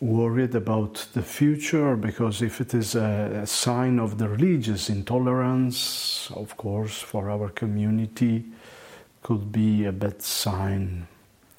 worried 0.00 0.54
about 0.54 1.06
the 1.12 1.22
future 1.22 1.94
because 1.94 2.40
if 2.40 2.60
it 2.60 2.74
is 2.74 2.94
a, 2.94 3.40
a, 3.42 3.46
sign 3.46 3.98
of 3.98 4.16
the 4.16 4.28
religious 4.28 4.88
intolerance, 4.88 6.30
of 6.34 6.56
course, 6.56 6.98
for 7.00 7.30
our 7.30 7.50
community, 7.50 8.44
could 9.22 9.52
be 9.52 9.84
a 9.84 9.92
bad 9.92 10.22
sign. 10.22 11.06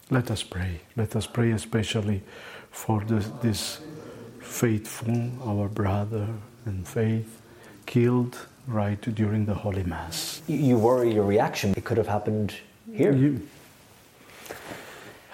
Let 0.10 0.32
us 0.32 0.42
pray. 0.42 0.82
Let 0.96 1.16
us 1.16 1.28
pray 1.28 1.52
especially 1.52 2.24
for 2.72 3.02
this, 3.02 3.28
this 3.42 3.82
faithful, 4.40 5.32
our 5.46 5.70
brother 5.70 6.28
and 6.66 6.88
faith, 6.88 7.42
killed 7.86 8.48
right 8.68 9.02
during 9.02 9.46
the 9.46 9.54
Holy 9.54 9.84
Mass. 9.84 10.42
You 10.48 10.78
worry 10.78 11.14
your 11.14 11.26
reaction. 11.26 11.74
It 11.78 11.84
could 11.84 11.98
have 11.98 12.08
happened 12.08 12.56
here. 12.92 13.14
You, 13.14 13.48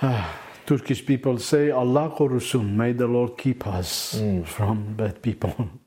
ah. 0.02 0.47
Turkish 0.68 1.06
people 1.06 1.38
say, 1.38 1.72
Allah 1.72 2.14
korusun, 2.14 2.74
may 2.74 2.92
the 2.92 3.08
Lord 3.08 3.38
keep 3.38 3.66
us 3.66 4.16
mm. 4.20 4.46
from 4.46 4.96
bad 4.96 5.22
people. 5.22 5.56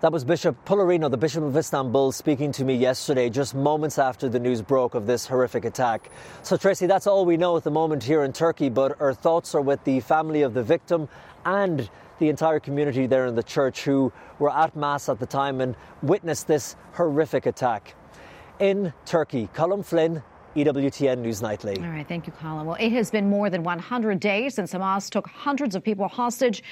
That 0.00 0.12
was 0.12 0.22
Bishop 0.22 0.66
Palinuro, 0.66 1.10
the 1.10 1.16
Bishop 1.16 1.42
of 1.44 1.56
Istanbul, 1.56 2.12
speaking 2.12 2.52
to 2.52 2.64
me 2.64 2.74
yesterday, 2.74 3.30
just 3.30 3.54
moments 3.54 3.98
after 3.98 4.28
the 4.28 4.38
news 4.38 4.60
broke 4.60 4.94
of 4.94 5.06
this 5.06 5.26
horrific 5.26 5.64
attack. 5.64 6.10
So, 6.42 6.58
Tracy, 6.58 6.84
that's 6.84 7.06
all 7.06 7.24
we 7.24 7.38
know 7.38 7.56
at 7.56 7.64
the 7.64 7.70
moment 7.70 8.02
here 8.02 8.22
in 8.22 8.34
Turkey, 8.34 8.68
but 8.68 9.00
our 9.00 9.14
thoughts 9.14 9.54
are 9.54 9.62
with 9.62 9.82
the 9.84 10.00
family 10.00 10.42
of 10.42 10.52
the 10.52 10.62
victim 10.62 11.08
and 11.46 11.88
the 12.18 12.28
entire 12.28 12.60
community 12.60 13.06
there 13.06 13.24
in 13.24 13.34
the 13.34 13.42
church 13.42 13.84
who 13.84 14.12
were 14.38 14.54
at 14.54 14.76
Mass 14.76 15.08
at 15.08 15.20
the 15.20 15.26
time 15.26 15.62
and 15.62 15.74
witnessed 16.02 16.46
this 16.46 16.76
horrific 16.92 17.46
attack. 17.46 17.94
In 18.58 18.92
Turkey, 19.06 19.48
Colm 19.54 19.82
Flynn 19.82 20.22
EWTN 20.56 21.18
News 21.18 21.42
Nightly. 21.42 21.76
All 21.78 21.90
right, 21.90 22.06
thank 22.06 22.26
you, 22.26 22.32
Colm. 22.32 22.64
Well, 22.64 22.76
it 22.78 22.90
has 22.90 23.10
been 23.10 23.28
more 23.28 23.50
than 23.50 23.64
100 23.64 24.20
days 24.20 24.54
since 24.54 24.72
Hamas 24.72 25.10
took 25.10 25.26
hundreds 25.26 25.74
of 25.74 25.82
people 25.82 26.06
hostage 26.06 26.62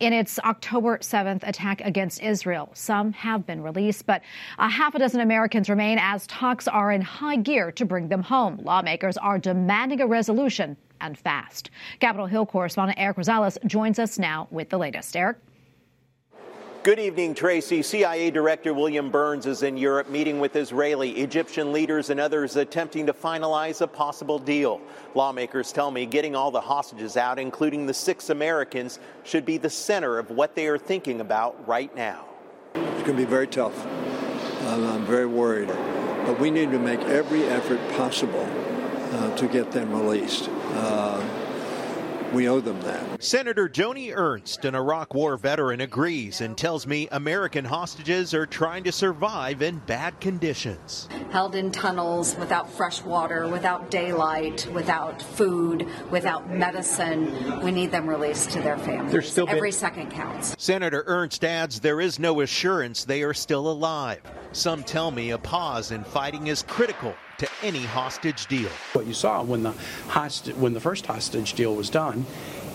in 0.00 0.12
its 0.12 0.38
October 0.40 0.98
7th 0.98 1.46
attack 1.46 1.80
against 1.80 2.22
Israel. 2.22 2.70
Some 2.74 3.12
have 3.12 3.46
been 3.46 3.62
released, 3.62 4.06
but 4.06 4.22
a 4.58 4.68
half 4.68 4.94
a 4.94 4.98
dozen 4.98 5.20
Americans 5.20 5.70
remain 5.70 5.98
as 5.98 6.26
talks 6.26 6.68
are 6.68 6.92
in 6.92 7.00
high 7.00 7.36
gear 7.36 7.72
to 7.72 7.84
bring 7.86 8.08
them 8.08 8.22
home. 8.22 8.60
Lawmakers 8.62 9.16
are 9.16 9.38
demanding 9.38 10.00
a 10.00 10.06
resolution 10.06 10.76
and 11.00 11.18
fast. 11.18 11.70
Capitol 12.00 12.26
Hill 12.26 12.46
correspondent 12.46 12.98
Eric 12.98 13.16
Rosales 13.16 13.56
joins 13.66 13.98
us 13.98 14.18
now 14.18 14.46
with 14.50 14.68
the 14.68 14.78
latest. 14.78 15.16
Eric? 15.16 15.38
Good 16.82 16.98
evening, 16.98 17.34
Tracy. 17.34 17.80
CIA 17.80 18.32
Director 18.32 18.74
William 18.74 19.08
Burns 19.08 19.46
is 19.46 19.62
in 19.62 19.76
Europe 19.76 20.10
meeting 20.10 20.40
with 20.40 20.56
Israeli, 20.56 21.12
Egyptian 21.12 21.72
leaders, 21.72 22.10
and 22.10 22.18
others 22.18 22.56
attempting 22.56 23.06
to 23.06 23.12
finalize 23.12 23.82
a 23.82 23.86
possible 23.86 24.36
deal. 24.36 24.80
Lawmakers 25.14 25.70
tell 25.70 25.92
me 25.92 26.06
getting 26.06 26.34
all 26.34 26.50
the 26.50 26.60
hostages 26.60 27.16
out, 27.16 27.38
including 27.38 27.86
the 27.86 27.94
six 27.94 28.30
Americans, 28.30 28.98
should 29.22 29.44
be 29.44 29.58
the 29.58 29.70
center 29.70 30.18
of 30.18 30.30
what 30.30 30.56
they 30.56 30.66
are 30.66 30.76
thinking 30.76 31.20
about 31.20 31.68
right 31.68 31.94
now. 31.94 32.24
It's 32.74 33.02
going 33.04 33.16
to 33.16 33.22
be 33.22 33.26
very 33.26 33.46
tough. 33.46 33.86
I'm 34.66 35.04
very 35.04 35.26
worried. 35.26 35.68
But 35.68 36.40
we 36.40 36.50
need 36.50 36.72
to 36.72 36.80
make 36.80 36.98
every 37.02 37.44
effort 37.44 37.78
possible 37.92 38.48
uh, 39.12 39.36
to 39.36 39.46
get 39.46 39.70
them 39.70 39.92
released. 39.92 40.48
Uh, 40.72 41.41
we 42.32 42.48
owe 42.48 42.60
them 42.60 42.80
that. 42.82 43.22
Senator 43.22 43.68
Joni 43.68 44.12
Ernst, 44.14 44.64
an 44.64 44.74
Iraq 44.74 45.14
War 45.14 45.36
veteran, 45.36 45.80
agrees 45.80 46.40
and 46.40 46.56
tells 46.56 46.86
me 46.86 47.08
American 47.12 47.64
hostages 47.64 48.34
are 48.34 48.46
trying 48.46 48.84
to 48.84 48.92
survive 48.92 49.62
in 49.62 49.78
bad 49.86 50.18
conditions. 50.20 51.08
Held 51.30 51.54
in 51.54 51.70
tunnels 51.70 52.36
without 52.36 52.70
fresh 52.70 53.02
water, 53.02 53.48
without 53.48 53.90
daylight, 53.90 54.66
without 54.72 55.20
food, 55.20 55.86
without 56.10 56.50
medicine. 56.50 57.60
We 57.62 57.70
need 57.70 57.90
them 57.90 58.08
released 58.08 58.50
to 58.50 58.60
their 58.60 58.78
families. 58.78 59.30
Still 59.30 59.48
Every 59.48 59.70
been... 59.70 59.72
second 59.72 60.10
counts. 60.10 60.54
Senator 60.58 61.04
Ernst 61.06 61.44
adds 61.44 61.80
there 61.80 62.00
is 62.00 62.18
no 62.18 62.40
assurance 62.40 63.04
they 63.04 63.22
are 63.22 63.34
still 63.34 63.70
alive. 63.70 64.20
Some 64.52 64.82
tell 64.82 65.10
me 65.10 65.30
a 65.30 65.38
pause 65.38 65.92
in 65.92 66.04
fighting 66.04 66.48
is 66.48 66.62
critical 66.62 67.14
to 67.42 67.48
any 67.62 67.84
hostage 67.84 68.46
deal. 68.46 68.70
What 68.92 69.04
you 69.06 69.14
saw 69.14 69.42
when 69.42 69.64
the 69.64 69.72
when 70.52 70.74
the 70.74 70.80
first 70.80 71.06
hostage 71.06 71.54
deal 71.54 71.74
was 71.74 71.90
done, 71.90 72.24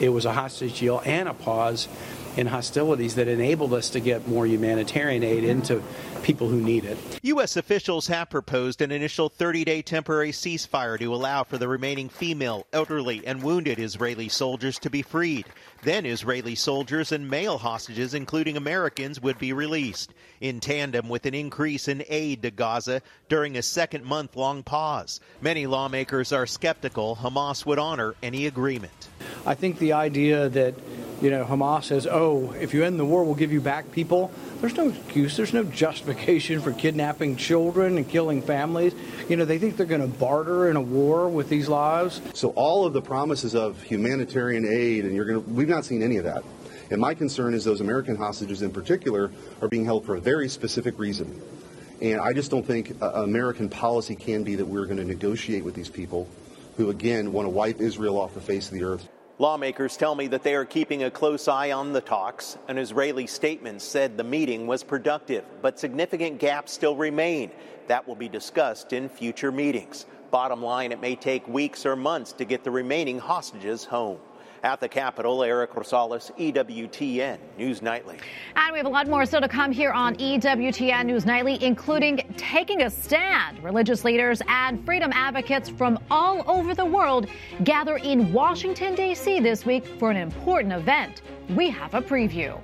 it 0.01 0.09
was 0.09 0.25
a 0.25 0.33
hostage 0.33 0.79
deal 0.79 1.01
and 1.05 1.29
a 1.29 1.33
pause 1.33 1.87
in 2.35 2.47
hostilities 2.47 3.15
that 3.15 3.29
enabled 3.29 3.73
us 3.73 3.89
to 3.91 4.01
get 4.01 4.27
more 4.27 4.45
humanitarian 4.45 5.23
aid 5.23 5.45
into 5.45 5.81
people 6.23 6.47
who 6.47 6.61
need 6.61 6.85
it. 6.85 6.97
U.S. 7.23 7.57
officials 7.57 8.07
have 8.07 8.29
proposed 8.29 8.81
an 8.81 8.91
initial 8.91 9.29
30 9.29 9.65
day 9.65 9.81
temporary 9.81 10.31
ceasefire 10.31 10.99
to 10.99 11.13
allow 11.13 11.43
for 11.43 11.57
the 11.57 11.67
remaining 11.67 12.09
female, 12.09 12.65
elderly, 12.73 13.25
and 13.25 13.43
wounded 13.43 13.79
Israeli 13.79 14.29
soldiers 14.29 14.79
to 14.79 14.89
be 14.89 15.01
freed. 15.01 15.45
Then 15.83 16.05
Israeli 16.05 16.55
soldiers 16.55 17.11
and 17.11 17.29
male 17.29 17.57
hostages, 17.57 18.13
including 18.13 18.57
Americans, 18.57 19.21
would 19.21 19.37
be 19.37 19.53
released, 19.53 20.13
in 20.41 20.59
tandem 20.59 21.09
with 21.09 21.25
an 21.25 21.33
increase 21.33 21.87
in 21.87 22.03
aid 22.09 22.41
to 22.43 22.51
Gaza 22.51 23.01
during 23.29 23.55
a 23.55 23.61
second 23.61 24.03
month 24.03 24.35
long 24.35 24.63
pause. 24.63 25.19
Many 25.41 25.67
lawmakers 25.67 26.31
are 26.33 26.45
skeptical 26.45 27.17
Hamas 27.17 27.65
would 27.65 27.79
honor 27.79 28.15
any 28.23 28.47
agreement. 28.47 29.07
I 29.45 29.53
think 29.53 29.79
the 29.79 29.93
idea 29.93 30.49
that 30.49 30.75
you 31.21 31.31
know, 31.31 31.45
Hamas 31.45 31.85
says, 31.85 32.05
oh, 32.05 32.51
if 32.59 32.73
you 32.73 32.83
end 32.83 32.99
the 32.99 33.05
war, 33.05 33.23
we'll 33.23 33.35
give 33.35 33.51
you 33.51 33.61
back 33.61 33.91
people. 33.91 34.31
There's 34.61 34.75
no 34.75 34.89
excuse. 34.89 35.35
There's 35.35 35.53
no 35.53 35.63
justification 36.07 36.61
for 36.61 36.71
kidnapping 36.71 37.35
children 37.35 37.97
and 37.97 38.07
killing 38.07 38.41
families. 38.41 38.93
You 39.27 39.35
know, 39.35 39.43
they 39.43 39.57
think 39.57 39.75
they're 39.75 39.85
going 39.85 40.01
to 40.01 40.17
barter 40.17 40.69
in 40.69 40.77
a 40.77 40.81
war 40.81 41.27
with 41.27 41.49
these 41.49 41.67
lives. 41.67 42.21
So 42.33 42.49
all 42.49 42.85
of 42.85 42.93
the 42.93 43.01
promises 43.01 43.55
of 43.55 43.81
humanitarian 43.81 44.65
aid, 44.65 45.03
and 45.03 45.13
you're 45.13 45.25
going 45.25 45.43
to, 45.43 45.49
we've 45.49 45.67
not 45.67 45.83
seen 45.83 46.01
any 46.01 46.15
of 46.17 46.23
that. 46.23 46.43
And 46.91 47.01
my 47.01 47.13
concern 47.13 47.53
is 47.53 47.65
those 47.65 47.81
American 47.81 48.15
hostages 48.15 48.61
in 48.61 48.71
particular 48.71 49.31
are 49.61 49.67
being 49.67 49.83
held 49.83 50.05
for 50.05 50.15
a 50.15 50.21
very 50.21 50.47
specific 50.47 50.97
reason. 50.97 51.41
And 52.01 52.21
I 52.21 52.31
just 52.31 52.51
don't 52.51 52.65
think 52.65 52.95
uh, 53.01 53.23
American 53.23 53.67
policy 53.67 54.15
can 54.15 54.43
be 54.43 54.55
that 54.55 54.65
we're 54.65 54.85
going 54.85 54.97
to 54.97 55.05
negotiate 55.05 55.65
with 55.65 55.73
these 55.73 55.89
people 55.89 56.27
who, 56.77 56.89
again, 56.89 57.33
want 57.33 57.47
to 57.47 57.49
wipe 57.49 57.81
Israel 57.81 58.17
off 58.17 58.33
the 58.33 58.41
face 58.41 58.67
of 58.67 58.75
the 58.75 58.83
earth. 58.83 59.09
Lawmakers 59.39 59.97
tell 59.97 60.15
me 60.15 60.25
that 60.27 60.41
they 60.41 60.55
are 60.55 60.65
keeping 60.65 61.03
a 61.03 61.11
close 61.11 61.47
eye 61.47 61.71
on 61.71 61.93
the 61.93 62.01
talks. 62.01 62.57
An 62.67 62.79
Israeli 62.79 63.27
statement 63.27 63.83
said 63.83 64.17
the 64.17 64.23
meeting 64.23 64.65
was 64.65 64.83
productive, 64.83 65.45
but 65.61 65.77
significant 65.77 66.39
gaps 66.39 66.71
still 66.71 66.95
remain. 66.95 67.51
That 67.85 68.07
will 68.07 68.15
be 68.15 68.29
discussed 68.29 68.93
in 68.93 69.09
future 69.09 69.51
meetings. 69.51 70.07
Bottom 70.31 70.63
line, 70.63 70.91
it 70.91 71.01
may 71.01 71.15
take 71.15 71.47
weeks 71.47 71.85
or 71.85 71.95
months 71.95 72.33
to 72.33 72.45
get 72.45 72.63
the 72.63 72.71
remaining 72.71 73.19
hostages 73.19 73.85
home. 73.85 74.17
At 74.67 74.81
the 74.81 74.89
Capitol, 74.89 75.45
Eric 75.45 75.71
Rosales, 75.75 76.29
EWTN 76.37 77.37
News 77.57 77.81
Nightly. 77.81 78.17
And 78.57 78.73
we 78.73 78.79
have 78.79 78.85
a 78.85 78.89
lot 78.89 79.07
more 79.07 79.25
still 79.25 79.39
to 79.39 79.47
come 79.47 79.71
here 79.71 79.91
on 79.91 80.17
EWTN 80.17 81.05
News 81.05 81.25
Nightly, 81.25 81.63
including 81.63 82.17
taking 82.35 82.81
a 82.81 82.89
stand. 82.89 83.63
Religious 83.63 84.03
leaders 84.03 84.41
and 84.49 84.85
freedom 84.85 85.13
advocates 85.13 85.69
from 85.69 85.97
all 86.11 86.43
over 86.51 86.75
the 86.75 86.83
world 86.83 87.27
gather 87.63 87.95
in 87.95 88.33
Washington, 88.33 88.93
D.C. 88.93 89.39
this 89.39 89.65
week 89.65 89.85
for 89.85 90.11
an 90.11 90.17
important 90.17 90.73
event. 90.73 91.21
We 91.55 91.69
have 91.69 91.93
a 91.93 92.01
preview. 92.01 92.59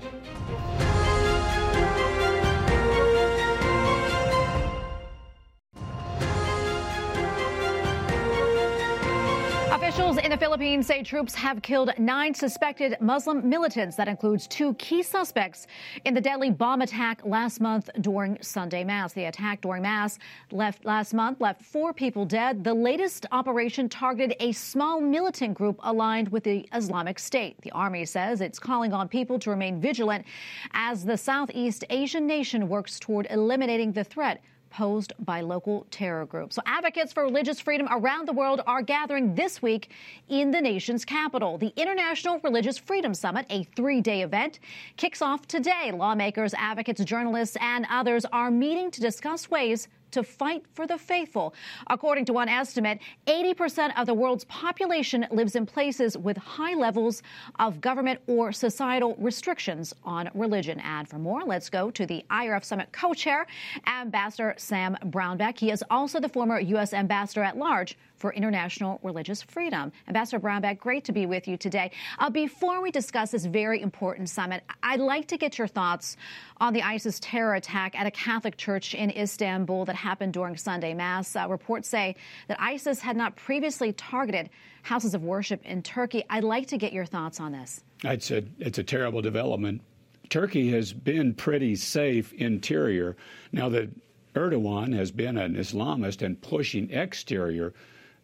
Officials 9.93 10.17
in 10.17 10.31
the 10.31 10.38
Philippines 10.38 10.88
say 10.88 11.03
troops 11.03 11.35
have 11.35 11.62
killed 11.62 11.91
nine 12.00 12.33
suspected 12.33 12.97
Muslim 13.00 13.47
militants. 13.47 13.95
That 13.95 14.07
includes 14.07 14.47
two 14.47 14.73
key 14.73 15.03
suspects 15.03 15.67
in 16.03 16.15
the 16.15 16.19
deadly 16.19 16.50
bomb 16.50 16.81
attack 16.81 17.21
last 17.23 17.62
month 17.62 17.91
during 18.01 18.39
Sunday 18.41 18.83
Mass. 18.83 19.13
The 19.13 19.25
attack 19.25 19.62
during 19.62 19.83
Mass 19.83 20.17
left 20.51 20.83
last 20.83 21.13
month 21.13 21.39
left 21.41 21.62
four 21.62 21.93
people 21.93 22.25
dead. 22.25 22.63
The 22.63 22.73
latest 22.73 23.27
operation 23.31 23.88
targeted 23.88 24.35
a 24.39 24.51
small 24.53 25.00
militant 25.00 25.53
group 25.53 25.79
aligned 25.83 26.29
with 26.29 26.43
the 26.43 26.67
Islamic 26.73 27.19
State. 27.19 27.62
The 27.62 27.69
army 27.69 28.03
says 28.05 28.41
it's 28.41 28.57
calling 28.57 28.93
on 28.93 29.07
people 29.07 29.38
to 29.38 29.51
remain 29.51 29.79
vigilant 29.79 30.25
as 30.73 31.05
the 31.05 31.17
Southeast 31.17 31.85
Asian 31.91 32.25
nation 32.25 32.67
works 32.67 33.00
toward 33.00 33.27
eliminating 33.29 33.91
the 33.91 34.03
threat 34.03 34.41
posed 34.73 35.13
by 35.19 35.41
local 35.41 35.85
terror 35.91 36.25
groups. 36.25 36.55
So 36.55 36.61
advocates 36.65 37.13
for 37.13 37.23
religious 37.23 37.59
freedom 37.59 37.87
around 37.91 38.27
the 38.27 38.33
world 38.33 38.61
are 38.65 38.81
gathering 38.81 39.35
this 39.35 39.61
week 39.61 39.91
in 40.29 40.49
the 40.49 40.59
nation's 40.59 41.05
capital. 41.05 41.57
The 41.57 41.71
International 41.75 42.39
Religious 42.43 42.77
Freedom 42.77 43.13
Summit, 43.13 43.45
a 43.49 43.63
three-day 43.75 44.23
event, 44.23 44.59
kicks 44.97 45.21
off 45.21 45.47
today. 45.47 45.91
Lawmakers, 45.93 46.53
advocates, 46.55 47.03
journalists, 47.03 47.55
and 47.61 47.85
others 47.89 48.25
are 48.33 48.49
meeting 48.49 48.89
to 48.91 48.99
discuss 48.99 49.49
ways 49.49 49.87
to 50.13 50.24
fight 50.24 50.63
for 50.74 50.88
the 50.88 50.98
faithful. 50.98 51.53
According 51.88 52.25
to 52.25 52.34
one 52.34 52.50
estimate, 52.50 53.00
80% 53.27 54.00
of 54.00 54.08
the 54.08 54.13
world's 54.13 54.46
population 54.46 55.25
lives 55.32 55.55
in 55.55 55.65
places 55.65 56.17
with 56.17 56.38
high 56.38 56.74
levels 56.74 57.22
of 57.60 57.82
government 57.82 58.20
or 58.27 58.51
societal 58.51 59.15
restrictions 59.17 59.93
on 60.03 60.29
religion. 60.34 60.79
And 60.79 61.08
for 61.08 61.20
more, 61.20 61.43
let's 61.43 61.70
go 61.70 61.91
to 61.91 62.05
the 62.05 62.25
IRF 62.29 62.63
Summit 62.63 62.91
co 62.91 63.13
chair, 63.13 63.46
Ambassador 63.88 64.53
Sam 64.58 64.98
Brownback. 65.05 65.58
He 65.58 65.72
is 65.72 65.84
also 65.89 66.20
the 66.20 66.29
former 66.29 66.60
U.S. 66.60 66.93
Ambassador 66.93 67.43
at 67.43 67.58
Large 67.58 67.98
for 68.23 68.31
International 68.31 69.01
Religious 69.03 69.43
Freedom. 69.43 69.91
Ambassador 70.07 70.39
Brownback, 70.39 70.79
great 70.79 71.03
to 71.03 71.11
be 71.11 71.25
with 71.25 71.45
you 71.45 71.57
today. 71.57 71.91
Uh, 72.19 72.29
before 72.29 72.81
we 72.81 72.89
discuss 72.89 73.31
this 73.31 73.43
very 73.43 73.81
important 73.81 74.29
summit, 74.29 74.63
I'd 74.81 75.01
like 75.01 75.27
to 75.27 75.37
get 75.37 75.57
your 75.57 75.67
thoughts 75.67 76.15
on 76.61 76.71
the 76.71 76.81
ISIS 76.81 77.19
terror 77.19 77.55
attack 77.55 77.99
at 77.99 78.07
a 78.07 78.11
Catholic 78.11 78.55
church 78.55 78.95
in 78.95 79.11
Istanbul 79.11 79.83
that 79.83 79.97
happened 79.97 80.31
during 80.31 80.55
Sunday 80.55 80.93
Mass. 80.93 81.35
Uh, 81.35 81.47
reports 81.49 81.89
say 81.89 82.15
that 82.47 82.55
ISIS 82.61 83.01
had 83.01 83.17
not 83.17 83.35
previously 83.35 83.91
targeted 83.91 84.49
houses 84.83 85.13
of 85.13 85.21
worship 85.21 85.61
in 85.65 85.83
Turkey. 85.83 86.23
I'd 86.29 86.45
like 86.45 86.67
to 86.67 86.77
get 86.77 86.93
your 86.93 87.05
thoughts 87.05 87.41
on 87.41 87.51
this. 87.51 87.83
It's 88.05 88.31
a, 88.31 88.45
it's 88.57 88.77
a 88.77 88.83
terrible 88.83 89.21
development. 89.21 89.81
Turkey 90.29 90.71
has 90.71 90.93
been 90.93 91.33
pretty 91.33 91.75
safe 91.75 92.31
interior. 92.31 93.17
Now 93.51 93.67
that 93.67 93.89
Erdogan 94.33 94.95
has 94.95 95.11
been 95.11 95.37
an 95.37 95.55
Islamist 95.55 96.21
and 96.21 96.41
pushing 96.41 96.89
exterior, 96.89 97.73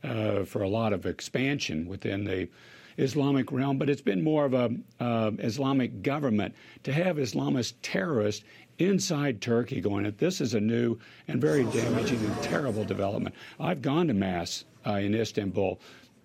uh, 0.03 0.43
for 0.43 0.61
a 0.61 0.69
lot 0.69 0.93
of 0.93 1.05
expansion 1.05 1.87
within 1.87 2.23
the 2.23 2.49
Islamic 2.97 3.51
realm, 3.51 3.77
but 3.77 3.89
it's 3.89 4.01
been 4.01 4.23
more 4.23 4.45
of 4.45 4.53
a 4.53 4.75
uh, 4.99 5.31
Islamic 5.39 6.01
government 6.01 6.53
to 6.83 6.91
have 6.91 7.15
Islamist 7.15 7.75
terrorists 7.81 8.43
inside 8.77 9.41
Turkey 9.41 9.81
going. 9.81 10.13
This 10.17 10.41
is 10.41 10.53
a 10.53 10.59
new 10.59 10.97
and 11.27 11.39
very 11.39 11.63
damaging 11.65 12.19
and 12.19 12.43
terrible 12.43 12.83
development. 12.83 13.35
I've 13.59 13.81
gone 13.81 14.07
to 14.07 14.13
mass 14.13 14.65
uh, 14.85 14.93
in 14.93 15.15
Istanbul, 15.15 15.79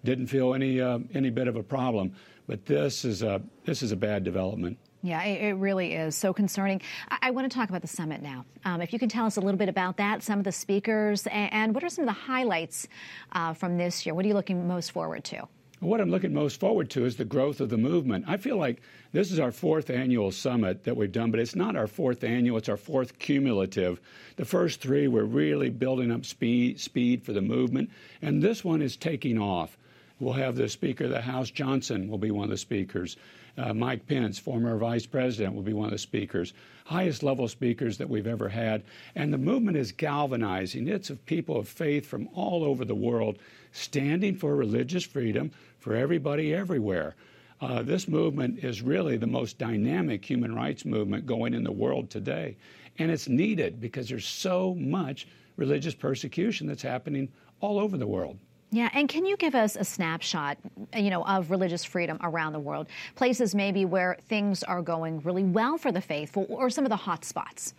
didn't 0.04 0.26
feel 0.26 0.54
any 0.54 0.80
uh, 0.80 0.98
any 1.14 1.30
bit 1.30 1.48
of 1.48 1.56
a 1.56 1.62
problem, 1.62 2.14
but 2.46 2.66
this 2.66 3.04
is 3.04 3.22
a 3.22 3.40
this 3.64 3.82
is 3.82 3.92
a 3.92 3.96
bad 3.96 4.24
development. 4.24 4.78
Yeah, 5.04 5.22
it, 5.22 5.52
really 5.56 5.92
is 5.92 6.16
so 6.16 6.32
concerning. 6.32 6.80
I, 7.10 7.30
want 7.30 7.50
to 7.50 7.54
talk 7.54 7.68
about 7.68 7.82
the 7.82 7.88
summit 7.88 8.22
now. 8.22 8.46
Um, 8.64 8.80
if 8.80 8.90
you 8.90 8.98
can 8.98 9.10
tell 9.10 9.26
us 9.26 9.36
a 9.36 9.40
little 9.42 9.58
bit 9.58 9.68
about 9.68 9.98
that, 9.98 10.22
some 10.22 10.38
of 10.38 10.46
the 10.46 10.52
speakers, 10.52 11.26
and, 11.26 11.52
and 11.52 11.74
what 11.74 11.84
are 11.84 11.90
some 11.90 12.08
of 12.08 12.14
the 12.14 12.20
highlights 12.22 12.88
uh, 13.32 13.52
from 13.52 13.76
this 13.76 14.06
year? 14.06 14.14
What 14.14 14.24
are 14.24 14.28
you 14.28 14.34
looking 14.34 14.66
most 14.66 14.92
forward 14.92 15.22
to? 15.24 15.46
What 15.80 16.00
I'm 16.00 16.08
looking 16.08 16.32
most 16.32 16.58
forward 16.58 16.88
to 16.90 17.04
is 17.04 17.16
the 17.16 17.26
growth 17.26 17.60
of 17.60 17.68
the 17.68 17.76
movement. 17.76 18.24
I 18.26 18.38
feel 18.38 18.56
like 18.56 18.80
this 19.12 19.30
is 19.30 19.38
our 19.38 19.52
fourth 19.52 19.90
annual 19.90 20.32
summit 20.32 20.84
that 20.84 20.96
we've 20.96 21.12
done, 21.12 21.30
but 21.30 21.38
it's 21.38 21.54
not 21.54 21.76
our 21.76 21.86
fourth 21.86 22.24
annual, 22.24 22.56
it's 22.56 22.70
our 22.70 22.78
fourth 22.78 23.18
cumulative. 23.18 24.00
The 24.36 24.46
first 24.46 24.80
three 24.80 25.06
were 25.06 25.26
really 25.26 25.68
building 25.68 26.12
up 26.12 26.24
speed, 26.24 26.80
speed 26.80 27.22
for 27.22 27.34
the 27.34 27.42
movement, 27.42 27.90
and 28.22 28.42
this 28.42 28.64
one 28.64 28.80
is 28.80 28.96
taking 28.96 29.38
off. 29.38 29.76
We'll 30.20 30.34
have 30.34 30.54
the 30.54 30.68
Speaker 30.68 31.04
of 31.04 31.10
the 31.10 31.20
House, 31.20 31.50
Johnson, 31.50 32.08
will 32.08 32.18
be 32.18 32.30
one 32.30 32.44
of 32.44 32.50
the 32.50 32.56
speakers. 32.56 33.16
Uh, 33.58 33.74
Mike 33.74 34.06
Pence, 34.06 34.38
former 34.38 34.76
vice 34.76 35.06
president, 35.06 35.54
will 35.54 35.62
be 35.62 35.72
one 35.72 35.86
of 35.86 35.92
the 35.92 35.98
speakers. 35.98 36.52
Highest 36.84 37.22
level 37.22 37.48
speakers 37.48 37.98
that 37.98 38.08
we've 38.08 38.26
ever 38.26 38.48
had. 38.48 38.84
And 39.14 39.32
the 39.32 39.38
movement 39.38 39.76
is 39.76 39.90
galvanizing. 39.92 40.86
It's 40.86 41.10
of 41.10 41.24
people 41.26 41.56
of 41.56 41.68
faith 41.68 42.06
from 42.06 42.28
all 42.32 42.64
over 42.64 42.84
the 42.84 42.94
world 42.94 43.38
standing 43.72 44.36
for 44.36 44.54
religious 44.54 45.04
freedom 45.04 45.50
for 45.78 45.94
everybody 45.94 46.54
everywhere. 46.54 47.16
Uh, 47.60 47.82
this 47.82 48.06
movement 48.06 48.62
is 48.62 48.82
really 48.82 49.16
the 49.16 49.26
most 49.26 49.58
dynamic 49.58 50.24
human 50.24 50.54
rights 50.54 50.84
movement 50.84 51.26
going 51.26 51.54
in 51.54 51.64
the 51.64 51.72
world 51.72 52.10
today. 52.10 52.56
And 52.98 53.10
it's 53.10 53.28
needed 53.28 53.80
because 53.80 54.08
there's 54.08 54.26
so 54.26 54.74
much 54.74 55.26
religious 55.56 55.94
persecution 55.94 56.66
that's 56.66 56.82
happening 56.82 57.28
all 57.60 57.78
over 57.78 57.96
the 57.96 58.06
world. 58.06 58.38
Yeah, 58.74 58.90
and 58.92 59.08
can 59.08 59.24
you 59.24 59.36
give 59.36 59.54
us 59.54 59.76
a 59.76 59.84
snapshot, 59.84 60.58
you 60.96 61.08
know, 61.08 61.22
of 61.26 61.52
religious 61.52 61.84
freedom 61.84 62.18
around 62.22 62.54
the 62.54 62.58
world? 62.58 62.88
Places 63.14 63.54
maybe 63.54 63.84
where 63.84 64.16
things 64.28 64.64
are 64.64 64.82
going 64.82 65.20
really 65.20 65.44
well 65.44 65.78
for 65.78 65.92
the 65.92 66.00
faithful, 66.00 66.44
or 66.48 66.68
some 66.70 66.84
of 66.84 66.88
the 66.88 66.96
hot 66.96 67.24
spots. 67.24 67.72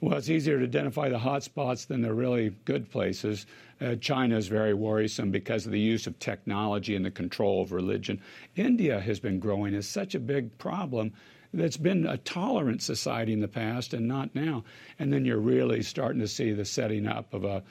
Well, 0.00 0.16
it's 0.16 0.30
easier 0.30 0.58
to 0.58 0.64
identify 0.64 1.08
the 1.08 1.18
hot 1.18 1.42
spots 1.42 1.86
than 1.86 2.00
the 2.00 2.14
really 2.14 2.50
good 2.64 2.88
places. 2.92 3.46
Uh, 3.80 3.96
China 3.96 4.36
is 4.36 4.46
very 4.46 4.72
worrisome 4.72 5.32
because 5.32 5.66
of 5.66 5.72
the 5.72 5.80
use 5.80 6.06
of 6.06 6.16
technology 6.20 6.94
and 6.94 7.04
the 7.04 7.10
control 7.10 7.60
of 7.60 7.72
religion. 7.72 8.20
India 8.54 9.00
has 9.00 9.18
been 9.18 9.40
growing 9.40 9.74
as 9.74 9.88
such 9.88 10.14
a 10.14 10.20
big 10.20 10.56
problem 10.58 11.12
that's 11.52 11.76
been 11.76 12.06
a 12.06 12.18
tolerant 12.18 12.82
society 12.82 13.32
in 13.32 13.40
the 13.40 13.48
past 13.48 13.94
and 13.94 14.06
not 14.06 14.32
now. 14.36 14.62
And 15.00 15.12
then 15.12 15.24
you're 15.24 15.38
really 15.38 15.82
starting 15.82 16.20
to 16.20 16.28
see 16.28 16.52
the 16.52 16.64
setting 16.64 17.08
up 17.08 17.34
of 17.34 17.42
a 17.42 17.64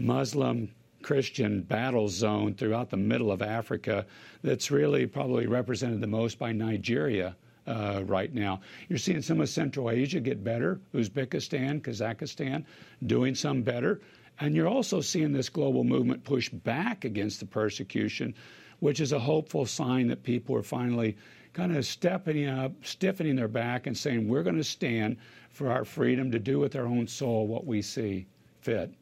Muslim 0.00 0.70
Christian 1.02 1.62
battle 1.62 2.08
zone 2.08 2.54
throughout 2.54 2.90
the 2.90 2.96
middle 2.96 3.32
of 3.32 3.42
Africa 3.42 4.06
that's 4.42 4.70
really 4.70 5.06
probably 5.06 5.46
represented 5.46 6.00
the 6.00 6.06
most 6.06 6.38
by 6.38 6.52
Nigeria. 6.52 7.36
Uh, 7.66 8.02
right 8.06 8.34
now. 8.34 8.58
You're 8.88 8.98
seeing 8.98 9.22
some 9.22 9.40
of 9.40 9.48
Central 9.48 9.90
Asia 9.90 10.18
get 10.18 10.42
better, 10.42 10.80
Uzbekistan, 10.92 11.82
Kazakhstan 11.82 12.64
doing 13.06 13.34
some 13.34 13.62
better. 13.62 14.00
And 14.40 14.56
you're 14.56 14.66
also 14.66 15.02
seeing 15.02 15.32
this 15.32 15.50
global 15.50 15.84
movement 15.84 16.24
push 16.24 16.48
back 16.48 17.04
against 17.04 17.38
the 17.38 17.46
persecution, 17.46 18.34
which 18.80 18.98
is 18.98 19.12
a 19.12 19.18
hopeful 19.18 19.66
sign 19.66 20.08
that 20.08 20.22
people 20.22 20.56
are 20.56 20.62
finally 20.62 21.16
kind 21.52 21.76
of 21.76 21.84
stepping 21.84 22.48
up, 22.48 22.72
stiffening 22.82 23.36
their 23.36 23.48
back, 23.48 23.86
and 23.86 23.96
saying, 23.96 24.26
We're 24.26 24.42
going 24.42 24.56
to 24.56 24.64
stand 24.64 25.18
for 25.50 25.70
our 25.70 25.84
freedom 25.84 26.30
to 26.32 26.38
do 26.38 26.58
with 26.58 26.74
our 26.76 26.86
own 26.86 27.06
soul 27.06 27.46
what 27.46 27.66
we 27.66 27.82
see 27.82 28.26
fit. 28.62 28.92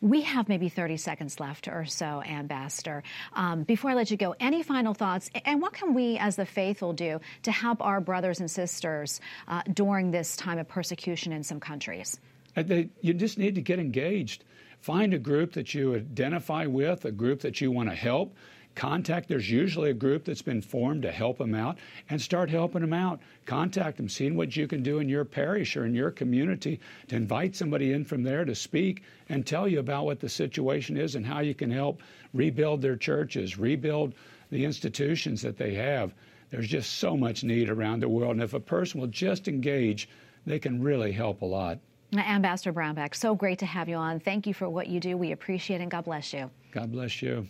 We 0.00 0.22
have 0.22 0.48
maybe 0.48 0.68
30 0.68 0.96
seconds 0.96 1.40
left 1.40 1.68
or 1.68 1.84
so, 1.84 2.22
Ambassador. 2.22 3.02
Um, 3.32 3.62
before 3.62 3.90
I 3.90 3.94
let 3.94 4.10
you 4.10 4.16
go, 4.16 4.34
any 4.40 4.62
final 4.62 4.94
thoughts? 4.94 5.30
And 5.44 5.60
what 5.60 5.72
can 5.72 5.94
we 5.94 6.18
as 6.18 6.36
the 6.36 6.46
faithful 6.46 6.92
do 6.92 7.20
to 7.42 7.52
help 7.52 7.80
our 7.80 8.00
brothers 8.00 8.40
and 8.40 8.50
sisters 8.50 9.20
uh, 9.48 9.62
during 9.72 10.10
this 10.10 10.36
time 10.36 10.58
of 10.58 10.68
persecution 10.68 11.32
in 11.32 11.42
some 11.42 11.60
countries? 11.60 12.18
They, 12.54 12.90
you 13.00 13.14
just 13.14 13.38
need 13.38 13.54
to 13.54 13.62
get 13.62 13.78
engaged. 13.78 14.44
Find 14.80 15.14
a 15.14 15.18
group 15.18 15.52
that 15.52 15.74
you 15.74 15.94
identify 15.94 16.66
with, 16.66 17.04
a 17.04 17.12
group 17.12 17.40
that 17.40 17.60
you 17.60 17.70
want 17.70 17.88
to 17.88 17.94
help 17.94 18.36
contact 18.74 19.28
there's 19.28 19.50
usually 19.50 19.90
a 19.90 19.94
group 19.94 20.24
that's 20.24 20.42
been 20.42 20.62
formed 20.62 21.02
to 21.02 21.10
help 21.10 21.38
them 21.38 21.54
out 21.54 21.78
and 22.08 22.20
start 22.20 22.48
helping 22.48 22.80
them 22.80 22.92
out 22.92 23.20
contact 23.44 23.96
them 23.96 24.08
seeing 24.08 24.36
what 24.36 24.56
you 24.56 24.66
can 24.66 24.82
do 24.82 24.98
in 24.98 25.08
your 25.08 25.24
parish 25.24 25.76
or 25.76 25.84
in 25.84 25.94
your 25.94 26.10
community 26.10 26.80
to 27.06 27.16
invite 27.16 27.54
somebody 27.54 27.92
in 27.92 28.04
from 28.04 28.22
there 28.22 28.44
to 28.44 28.54
speak 28.54 29.02
and 29.28 29.46
tell 29.46 29.68
you 29.68 29.78
about 29.78 30.04
what 30.04 30.20
the 30.20 30.28
situation 30.28 30.96
is 30.96 31.14
and 31.14 31.26
how 31.26 31.40
you 31.40 31.54
can 31.54 31.70
help 31.70 32.00
rebuild 32.32 32.80
their 32.80 32.96
churches 32.96 33.58
rebuild 33.58 34.14
the 34.50 34.64
institutions 34.64 35.42
that 35.42 35.56
they 35.56 35.74
have 35.74 36.14
there's 36.50 36.68
just 36.68 36.94
so 36.94 37.16
much 37.16 37.44
need 37.44 37.68
around 37.68 38.00
the 38.00 38.08
world 38.08 38.32
and 38.32 38.42
if 38.42 38.54
a 38.54 38.60
person 38.60 39.00
will 39.00 39.06
just 39.08 39.48
engage 39.48 40.08
they 40.46 40.58
can 40.58 40.82
really 40.82 41.12
help 41.12 41.42
a 41.42 41.46
lot 41.46 41.78
Ambassador 42.14 42.74
Brownback, 42.74 43.14
so 43.14 43.34
great 43.34 43.58
to 43.60 43.64
have 43.64 43.88
you 43.88 43.96
on. 43.96 44.20
Thank 44.20 44.46
you 44.46 44.52
for 44.52 44.68
what 44.68 44.86
you 44.86 45.00
do. 45.00 45.16
We 45.16 45.32
appreciate 45.32 45.76
it 45.76 45.82
and 45.84 45.90
God 45.90 46.04
bless 46.04 46.34
you. 46.34 46.50
God 46.70 46.92
bless 46.92 47.22
you. 47.22 47.48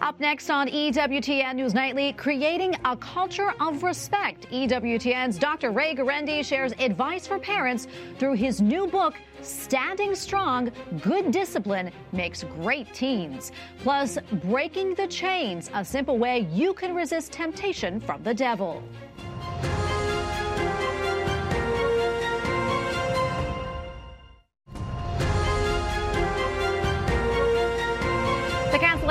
Up 0.00 0.18
next 0.20 0.50
on 0.50 0.68
EWTN 0.68 1.56
News 1.56 1.74
Nightly, 1.74 2.12
creating 2.12 2.76
a 2.84 2.96
culture 2.96 3.52
of 3.60 3.82
respect. 3.82 4.46
EWTN's 4.50 5.38
Dr. 5.38 5.70
Ray 5.70 5.94
Guarendi 5.94 6.44
shares 6.44 6.72
advice 6.78 7.26
for 7.26 7.38
parents 7.38 7.86
through 8.18 8.34
his 8.34 8.60
new 8.60 8.86
book, 8.86 9.14
Standing 9.42 10.14
Strong 10.14 10.70
Good 11.00 11.30
Discipline 11.30 11.90
Makes 12.12 12.44
Great 12.44 12.92
Teens. 12.92 13.52
Plus, 13.78 14.18
Breaking 14.44 14.94
the 14.94 15.06
Chains, 15.06 15.70
a 15.74 15.84
simple 15.84 16.18
way 16.18 16.48
you 16.52 16.74
can 16.74 16.94
resist 16.94 17.32
temptation 17.32 18.00
from 18.00 18.22
the 18.22 18.34
devil. 18.34 18.82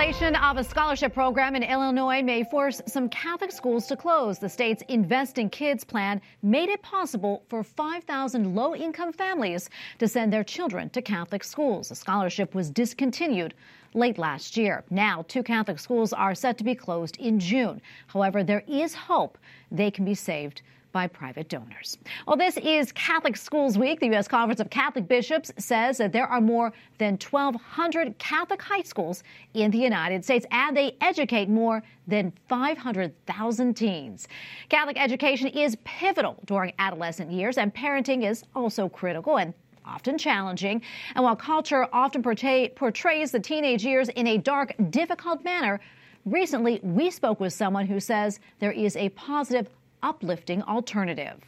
Cancellation 0.06 0.36
of 0.44 0.58
a 0.58 0.64
scholarship 0.64 1.16
program 1.16 1.56
in 1.56 1.64
Illinois 1.64 2.22
may 2.22 2.44
force 2.44 2.80
some 2.86 3.10
Catholic 3.10 3.52
schools 3.52 3.88
to 3.88 3.98
close. 3.98 4.38
The 4.38 4.48
state's 4.48 4.84
Invest 4.88 5.40
in 5.40 5.50
Kids 5.50 5.84
plan 5.84 6.22
made 6.44 6.70
it 6.70 6.84
possible 6.84 7.42
for 7.50 7.64
5,000 7.64 8.54
low 8.54 8.76
income 8.76 9.12
families 9.12 9.68
to 9.98 10.08
send 10.08 10.32
their 10.32 10.44
children 10.44 10.92
to 10.92 11.02
Catholic 11.02 11.44
schools. 11.44 11.90
The 11.90 11.96
scholarship 11.96 12.54
was 12.54 12.70
discontinued 12.70 13.56
late 13.96 14.20
last 14.20 14.56
year. 14.56 14.84
Now, 14.92 15.26
two 15.28 15.42
Catholic 15.42 15.80
schools 15.80 16.14
are 16.14 16.36
set 16.36 16.60
to 16.60 16.64
be 16.64 16.76
closed 16.76 17.18
in 17.18 17.40
June. 17.40 17.82
However, 18.06 18.44
there 18.44 18.64
is 18.68 18.94
hope 18.94 19.40
they 19.72 19.90
can 19.90 20.06
be 20.06 20.14
saved 20.14 20.62
by 20.96 21.08
private 21.08 21.50
donors. 21.50 21.98
Well, 22.26 22.38
this 22.38 22.56
is 22.56 22.94
Catholic 22.94 23.36
Schools 23.36 23.78
Week. 23.78 24.00
The 24.00 24.06
U.S. 24.06 24.30
Conference 24.30 24.62
of 24.62 24.70
Catholic 24.70 25.10
Bishops 25.10 25.52
says 25.58 25.98
that 25.98 26.14
there 26.14 26.26
are 26.26 26.40
more 26.40 26.72
than 27.00 27.20
1,200 27.30 28.18
Catholic 28.18 28.62
high 28.62 28.82
schools 28.82 29.22
in 29.54 29.72
the 29.72 29.78
United 29.78 30.24
States, 30.24 30.46
and 30.52 30.76
they 30.76 30.96
educate 31.02 31.50
more 31.50 31.84
than 32.08 32.32
500,000 32.48 33.74
teens. 33.74 34.30
Catholic 34.70 34.98
education 34.98 35.48
is 35.48 35.76
pivotal 35.84 36.38
during 36.46 36.72
adolescent 36.80 37.30
years, 37.30 37.58
and 37.58 37.76
parenting 37.76 38.26
is 38.26 38.46
also 38.56 38.88
critical 38.88 39.38
and 39.38 39.54
often 39.86 40.18
challenging. 40.18 40.82
And 41.16 41.26
while 41.26 41.36
culture 41.36 41.90
often 41.92 42.24
portray, 42.24 42.70
portrays 42.70 43.32
the 43.32 43.42
teenage 43.42 43.84
years 43.84 44.08
in 44.08 44.28
a 44.28 44.38
dark, 44.38 44.74
difficult 44.92 45.44
manner, 45.44 45.82
recently 46.24 46.80
we 46.84 47.12
spoke 47.12 47.42
with 47.42 47.52
someone 47.52 47.86
who 47.86 48.00
says 48.00 48.40
there 48.60 48.72
is 48.72 48.96
a 48.96 49.10
positive 49.10 49.68
uplifting 50.06 50.62
alternative. 50.62 51.42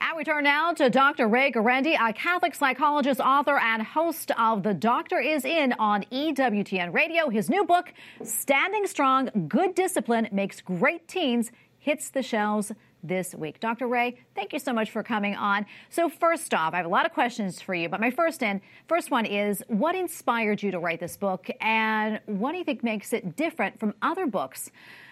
And 0.00 0.16
we 0.16 0.24
turn 0.24 0.44
now 0.44 0.72
to 0.72 0.88
Dr. 0.88 1.28
Ray 1.28 1.52
Guarendi, 1.52 1.94
a 2.00 2.14
Catholic 2.14 2.54
psychologist, 2.54 3.20
author, 3.20 3.58
and 3.58 3.82
host 3.82 4.30
of 4.38 4.62
The 4.62 4.72
Doctor 4.72 5.20
Is 5.20 5.44
In 5.44 5.74
on 5.74 6.04
EWTN 6.04 6.94
Radio. 6.94 7.28
His 7.28 7.50
new 7.50 7.66
book, 7.66 7.92
Standing 8.24 8.86
Strong 8.86 9.46
Good 9.46 9.74
Discipline 9.74 10.28
Makes 10.32 10.62
Great 10.62 11.06
Teens, 11.06 11.52
hits 11.78 12.08
the 12.08 12.22
shelves 12.22 12.72
this 13.02 13.34
week. 13.34 13.60
Dr. 13.60 13.86
Ray, 13.86 14.18
thank 14.34 14.54
you 14.54 14.58
so 14.58 14.72
much 14.72 14.90
for 14.90 15.02
coming 15.02 15.34
on. 15.34 15.66
So 15.90 16.08
first 16.08 16.54
off, 16.54 16.72
I 16.72 16.78
have 16.78 16.86
a 16.86 16.90
lot 16.90 17.04
of 17.04 17.12
questions 17.12 17.60
for 17.60 17.74
you, 17.74 17.90
but 17.90 18.00
my 18.00 18.10
first 18.10 18.42
and 18.42 18.62
first 18.88 19.10
one 19.10 19.26
is 19.26 19.62
what 19.68 19.94
inspired 19.94 20.62
you 20.62 20.70
to 20.70 20.78
write 20.78 21.00
this 21.00 21.18
book 21.18 21.50
and 21.60 22.20
what 22.24 22.52
do 22.52 22.58
you 22.58 22.64
think 22.64 22.82
makes 22.82 23.12
it 23.12 23.36
different 23.36 23.78
from 23.78 23.94
other 24.00 24.26
books 24.26 24.70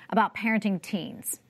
about 0.08 0.34
parenting 0.34 0.80
teens? 0.80 1.40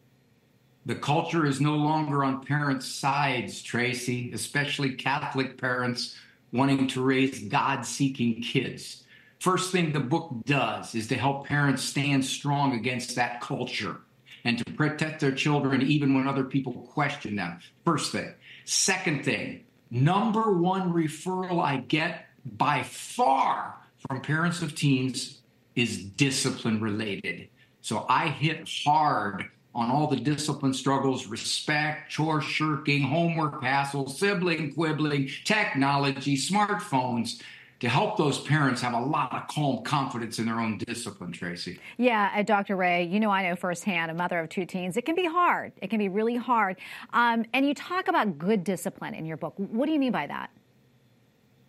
The 0.88 0.94
culture 0.94 1.44
is 1.44 1.60
no 1.60 1.74
longer 1.74 2.24
on 2.24 2.42
parents' 2.42 2.86
sides, 2.86 3.60
Tracy, 3.60 4.32
especially 4.32 4.94
Catholic 4.94 5.60
parents 5.60 6.16
wanting 6.50 6.88
to 6.88 7.02
raise 7.02 7.40
God 7.40 7.84
seeking 7.84 8.40
kids. 8.40 9.04
First 9.38 9.70
thing 9.70 9.92
the 9.92 10.00
book 10.00 10.32
does 10.46 10.94
is 10.94 11.06
to 11.08 11.14
help 11.14 11.46
parents 11.46 11.82
stand 11.82 12.24
strong 12.24 12.72
against 12.72 13.14
that 13.16 13.42
culture 13.42 13.98
and 14.44 14.56
to 14.56 14.64
protect 14.72 15.20
their 15.20 15.30
children 15.30 15.82
even 15.82 16.14
when 16.14 16.26
other 16.26 16.44
people 16.44 16.72
question 16.72 17.36
them. 17.36 17.60
First 17.84 18.10
thing. 18.10 18.32
Second 18.64 19.26
thing, 19.26 19.64
number 19.90 20.54
one 20.54 20.94
referral 20.94 21.62
I 21.62 21.76
get 21.80 22.28
by 22.56 22.82
far 22.82 23.74
from 24.08 24.22
parents 24.22 24.62
of 24.62 24.74
teens 24.74 25.42
is 25.76 26.02
discipline 26.02 26.80
related. 26.80 27.50
So 27.82 28.06
I 28.08 28.28
hit 28.28 28.70
hard 28.86 29.50
on 29.78 29.92
all 29.92 30.08
the 30.08 30.16
discipline 30.16 30.74
struggles 30.74 31.28
respect, 31.28 32.10
chore 32.10 32.40
shirking, 32.40 33.00
homework 33.02 33.62
hassles, 33.62 34.10
sibling 34.10 34.74
quibbling, 34.74 35.30
technology, 35.44 36.36
smartphones 36.36 37.40
to 37.78 37.88
help 37.88 38.16
those 38.16 38.40
parents 38.40 38.80
have 38.80 38.92
a 38.92 39.00
lot 39.00 39.32
of 39.32 39.46
calm 39.46 39.84
confidence 39.84 40.40
in 40.40 40.46
their 40.46 40.58
own 40.58 40.78
discipline, 40.78 41.30
Tracy. 41.30 41.78
Yeah, 41.96 42.32
uh, 42.34 42.42
Dr. 42.42 42.74
Ray, 42.74 43.04
you 43.04 43.20
know, 43.20 43.30
I 43.30 43.48
know 43.48 43.54
firsthand, 43.54 44.10
a 44.10 44.14
mother 44.14 44.40
of 44.40 44.48
two 44.48 44.66
teens, 44.66 44.96
it 44.96 45.04
can 45.06 45.14
be 45.14 45.26
hard. 45.26 45.70
It 45.80 45.90
can 45.90 46.00
be 46.00 46.08
really 46.08 46.34
hard. 46.34 46.76
Um, 47.12 47.44
and 47.52 47.64
you 47.64 47.72
talk 47.72 48.08
about 48.08 48.36
good 48.36 48.64
discipline 48.64 49.14
in 49.14 49.26
your 49.26 49.36
book. 49.36 49.54
What 49.58 49.86
do 49.86 49.92
you 49.92 50.00
mean 50.00 50.10
by 50.10 50.26
that? 50.26 50.50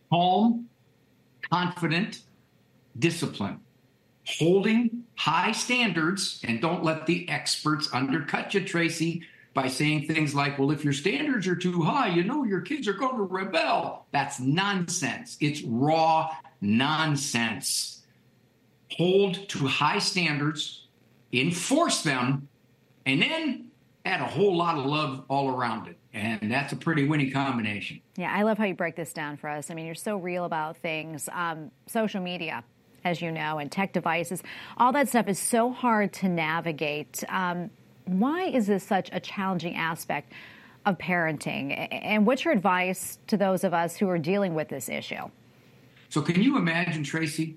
Calm, 0.10 0.68
confident, 1.52 2.22
discipline. 2.98 3.60
Holding 4.38 5.06
high 5.16 5.52
standards, 5.52 6.42
and 6.44 6.62
don't 6.62 6.84
let 6.84 7.06
the 7.06 7.28
experts 7.30 7.90
undercut 7.92 8.54
you, 8.54 8.64
Tracy 8.64 9.24
by 9.54 9.68
saying 9.68 10.08
things 10.08 10.36
like, 10.36 10.58
well, 10.60 10.72
if 10.72 10.84
your 10.84 10.94
standards 10.94 11.48
are 11.48 11.56
too 11.56 11.82
high, 11.82 12.08
you 12.08 12.24
know 12.24 12.44
your 12.44 12.62
kids 12.62 12.88
are 12.88 12.94
going 12.94 13.18
to 13.18 13.24
rebel. 13.24 14.06
That's 14.12 14.40
nonsense. 14.40 15.38
It's 15.42 15.62
raw 15.64 16.36
nonsense. 16.62 18.04
Hold 18.98 19.50
to 19.50 19.68
high 19.68 20.00
standards, 20.00 20.88
enforce 21.34 22.04
them, 22.04 22.48
and 23.06 23.22
then 23.22 23.66
add 24.06 24.22
a 24.22 24.26
whole 24.26 24.56
lot 24.56 24.78
of 24.78 24.86
love 24.86 25.26
all 25.30 25.50
around 25.50 25.88
it. 25.88 25.98
And 26.14 26.52
that's 26.52 26.74
a 26.74 26.76
pretty 26.76 27.08
winning 27.08 27.32
combination. 27.32 28.02
Yeah, 28.16 28.34
I 28.34 28.44
love 28.44 28.58
how 28.58 28.66
you 28.66 28.74
break 28.74 28.96
this 28.96 29.14
down 29.14 29.38
for 29.38 29.50
us. 29.50 29.70
I 29.70 29.74
mean, 29.74 29.86
you're 29.86 29.94
so 29.94 30.18
real 30.18 30.46
about 30.46 30.78
things. 30.78 31.30
Um, 31.32 31.72
social 31.86 32.22
media, 32.22 32.64
as 33.04 33.22
you 33.22 33.32
know, 33.32 33.60
and 33.60 33.72
tech 33.72 33.94
devices, 33.94 34.44
all 34.78 34.92
that 34.94 35.10
stuff 35.10 35.28
is 35.28 35.40
so 35.40 35.72
hard 35.72 36.14
to 36.14 36.30
navigate. 36.30 37.24
Um, 37.30 37.70
why 38.06 38.46
is 38.46 38.68
this 38.68 38.84
such 38.84 39.10
a 39.12 39.20
challenging 39.20 39.76
aspect 39.76 40.34
of 40.86 40.98
parenting? 40.98 41.88
And 41.92 42.26
what's 42.26 42.46
your 42.46 42.54
advice 42.54 43.20
to 43.28 43.38
those 43.38 43.64
of 43.64 43.74
us 43.74 43.96
who 43.96 44.10
are 44.10 44.18
dealing 44.18 44.56
with 44.56 44.70
this 44.70 44.90
issue? 44.90 45.30
So, 46.10 46.22
can 46.22 46.42
you 46.42 46.58
imagine, 46.58 47.04
Tracy, 47.04 47.56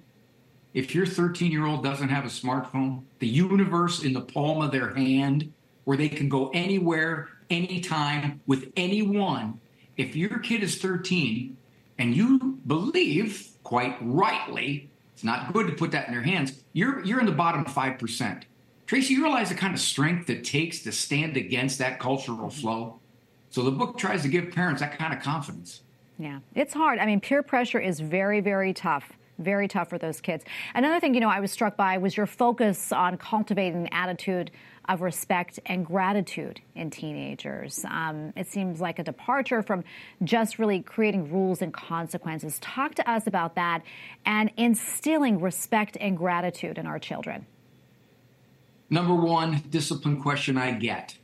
if 0.75 0.95
your 0.95 1.07
13 1.07 1.51
year 1.51 1.67
old 1.67 1.83
doesn't 1.83 2.09
have 2.09 2.25
a 2.25 2.29
smartphone, 2.29 3.03
the 3.19 3.27
universe 3.27 4.03
in 4.03 4.13
the 4.13 4.21
palm 4.21 4.61
of 4.61 4.73
their 4.73 4.95
hand, 4.95 5.53
where 5.85 5.97
they 5.97 6.09
can 6.09 6.29
go 6.29 6.51
anywhere, 6.51 7.29
anytime, 7.49 8.41
with 8.47 8.71
anyone? 8.77 9.61
If 9.97 10.17
your 10.17 10.39
kid 10.39 10.63
is 10.63 10.77
13 10.79 11.57
and 11.99 12.17
you 12.17 12.59
believe, 12.67 13.49
quite 13.63 13.97
rightly, 14.01 14.91
it's 15.23 15.25
not 15.25 15.53
good 15.53 15.69
to 15.69 15.73
put 15.75 15.93
that 15.93 16.09
in 16.09 16.13
their 16.13 16.23
hands, 16.23 16.65
you're, 16.73 17.05
you're 17.05 17.21
in 17.21 17.27
the 17.27 17.33
bottom 17.33 17.65
5%. 17.65 18.43
Tracy, 18.87 19.15
you 19.15 19.23
realize 19.23 19.51
the 19.51 19.55
kind 19.55 19.73
of 19.73 19.79
strength 19.79 20.29
it 20.29 20.43
takes 20.43 20.81
to 20.81 20.91
stand 20.91 21.37
against 21.37 21.79
that 21.79 22.01
cultural 22.01 22.49
mm-hmm. 22.49 22.61
flow? 22.61 23.01
So 23.51 23.63
the 23.63 23.71
book 23.71 23.97
tries 23.97 24.23
to 24.23 24.29
give 24.29 24.51
parents 24.51 24.81
that 24.81 24.99
kind 24.99 25.15
of 25.15 25.23
confidence. 25.23 25.83
Yeah, 26.19 26.41
it's 26.57 26.75
hard. 26.75 26.99
I 26.99 27.07
mean, 27.07 27.21
peer 27.21 27.45
pressure 27.45 27.79
is 27.79 28.01
very, 28.01 28.41
very 28.41 28.73
tough. 28.73 29.13
Very 29.39 29.69
tough 29.69 29.89
for 29.91 29.99
those 29.99 30.21
kids. 30.21 30.45
Another 30.75 30.99
thing, 30.99 31.15
you 31.15 31.21
know, 31.21 31.29
I 31.29 31.39
was 31.39 31.53
struck 31.53 31.77
by 31.77 31.99
was 31.99 32.17
your 32.17 32.27
focus 32.27 32.91
on 32.91 33.17
cultivating 33.17 33.83
an 33.83 33.93
attitude 33.93 34.51
of 34.89 35.01
respect 35.01 35.61
and 35.67 35.87
gratitude 35.87 36.61
in 36.75 36.91
teenagers. 36.91 37.85
Um, 37.89 38.33
it 38.37 38.49
seems 38.49 38.81
like 38.81 38.99
a 38.99 39.05
departure 39.05 39.63
from 39.63 39.85
just 40.25 40.59
really 40.59 40.81
creating 40.81 41.33
rules 41.33 41.63
and 41.63 41.73
consequences. 41.73 42.59
Talk 42.61 42.95
to 42.97 43.11
us 43.11 43.27
about 43.27 43.55
that 43.55 43.83
and 44.27 44.51
instilling 44.57 45.41
respect 45.41 45.97
and 46.01 46.17
gratitude 46.17 46.79
in 46.79 46.87
our 46.87 46.99
children. 46.99 47.47
Number 48.91 49.15
one 49.15 49.63
discipline 49.71 50.21
question 50.21 50.59
I 50.59 50.73
get 50.73 51.17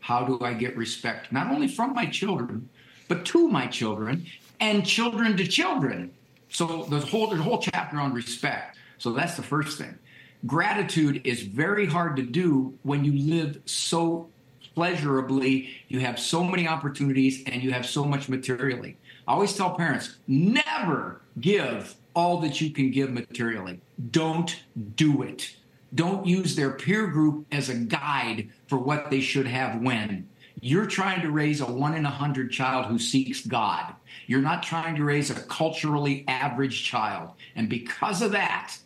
How 0.00 0.24
do 0.24 0.40
I 0.40 0.54
get 0.54 0.76
respect? 0.76 1.30
Not 1.32 1.52
only 1.52 1.68
from 1.68 1.92
my 1.92 2.06
children, 2.06 2.68
but 3.08 3.24
to 3.26 3.46
my 3.48 3.66
children 3.66 4.26
and 4.58 4.84
children 4.86 5.36
to 5.36 5.46
children. 5.46 6.12
So 6.48 6.66
whole, 6.66 7.26
there's 7.28 7.40
a 7.40 7.44
whole 7.44 7.60
chapter 7.60 7.98
on 7.98 8.14
respect. 8.14 8.78
So 8.98 9.12
that's 9.12 9.36
the 9.36 9.42
first 9.42 9.78
thing. 9.78 9.96
Gratitude 10.44 11.22
is 11.24 11.42
very 11.42 11.86
hard 11.86 12.16
to 12.16 12.22
do 12.22 12.76
when 12.82 13.04
you 13.04 13.12
live 13.12 13.60
so 13.64 14.28
pleasurably, 14.74 15.70
you 15.88 16.00
have 16.00 16.18
so 16.18 16.44
many 16.44 16.68
opportunities, 16.68 17.42
and 17.46 17.62
you 17.62 17.72
have 17.72 17.86
so 17.86 18.04
much 18.04 18.28
materially. 18.28 18.98
I 19.26 19.32
always 19.32 19.54
tell 19.54 19.74
parents 19.74 20.16
never 20.26 21.22
give 21.40 21.94
all 22.14 22.40
that 22.40 22.60
you 22.60 22.70
can 22.70 22.90
give 22.90 23.10
materially. 23.10 23.80
Don't 24.10 24.64
do 24.96 25.22
it 25.22 25.56
don't 25.94 26.26
use 26.26 26.54
their 26.54 26.72
peer 26.72 27.06
group 27.06 27.46
as 27.52 27.68
a 27.68 27.74
guide 27.74 28.50
for 28.66 28.78
what 28.78 29.10
they 29.10 29.20
should 29.20 29.46
have 29.46 29.80
when. 29.80 30.28
You're 30.60 30.86
trying 30.86 31.22
to 31.22 31.30
raise 31.30 31.60
a 31.60 31.66
one 31.66 31.94
in 31.94 32.06
a 32.06 32.10
hundred 32.10 32.50
child 32.50 32.86
who 32.86 32.98
seeks 32.98 33.46
God. 33.46 33.94
You're 34.26 34.42
not 34.42 34.62
trying 34.62 34.96
to 34.96 35.04
raise 35.04 35.30
a 35.30 35.40
culturally 35.42 36.24
average 36.28 36.84
child. 36.84 37.30
And 37.54 37.68
because 37.68 38.22
of 38.22 38.32
that, 38.32 38.76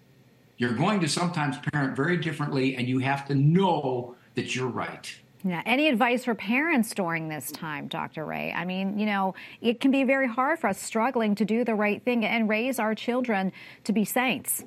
you're 0.61 0.75
going 0.75 1.01
to 1.01 1.09
sometimes 1.09 1.57
parent 1.73 1.97
very 1.97 2.19
differently, 2.19 2.77
and 2.77 2.87
you 2.87 2.99
have 2.99 3.27
to 3.27 3.35
know 3.35 4.15
that 4.35 4.55
you're 4.55 4.69
right. 4.69 5.11
Yeah. 5.43 5.63
Any 5.65 5.89
advice 5.89 6.27
for 6.27 6.35
parents 6.35 6.93
during 6.93 7.29
this 7.29 7.51
time, 7.51 7.89
Dr. 7.89 8.27
Ray? 8.27 8.53
I 8.53 8.67
mean, 8.67 8.99
you 8.99 9.07
know, 9.07 9.35
it 9.63 9.81
can 9.81 9.91
be 9.91 10.05
very 10.05 10.29
hard 10.29 10.59
for 10.59 10.69
us 10.69 10.79
struggling 10.79 11.35
to 11.37 11.47
do 11.47 11.65
the 11.65 11.75
right 11.75 12.05
thing 12.05 12.27
and 12.27 12.47
raise 12.47 12.79
our 12.79 12.95
children 12.95 13.53
to 13.85 13.93
be 13.95 14.05
saints. 14.05 14.63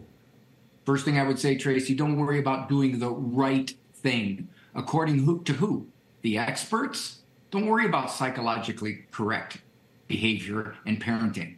First 0.83 1.05
thing 1.05 1.19
I 1.19 1.23
would 1.27 1.37
say, 1.37 1.55
Tracy, 1.55 1.93
don't 1.93 2.17
worry 2.17 2.39
about 2.39 2.69
doing 2.69 2.97
the 2.97 3.11
right 3.11 3.71
thing. 3.93 4.49
According 4.73 5.43
to 5.43 5.53
who? 5.53 5.87
The 6.23 6.39
experts? 6.39 7.19
Don't 7.51 7.67
worry 7.67 7.85
about 7.85 8.09
psychologically 8.09 9.05
correct 9.11 9.59
behavior 10.07 10.75
and 10.87 10.99
parenting. 10.99 11.57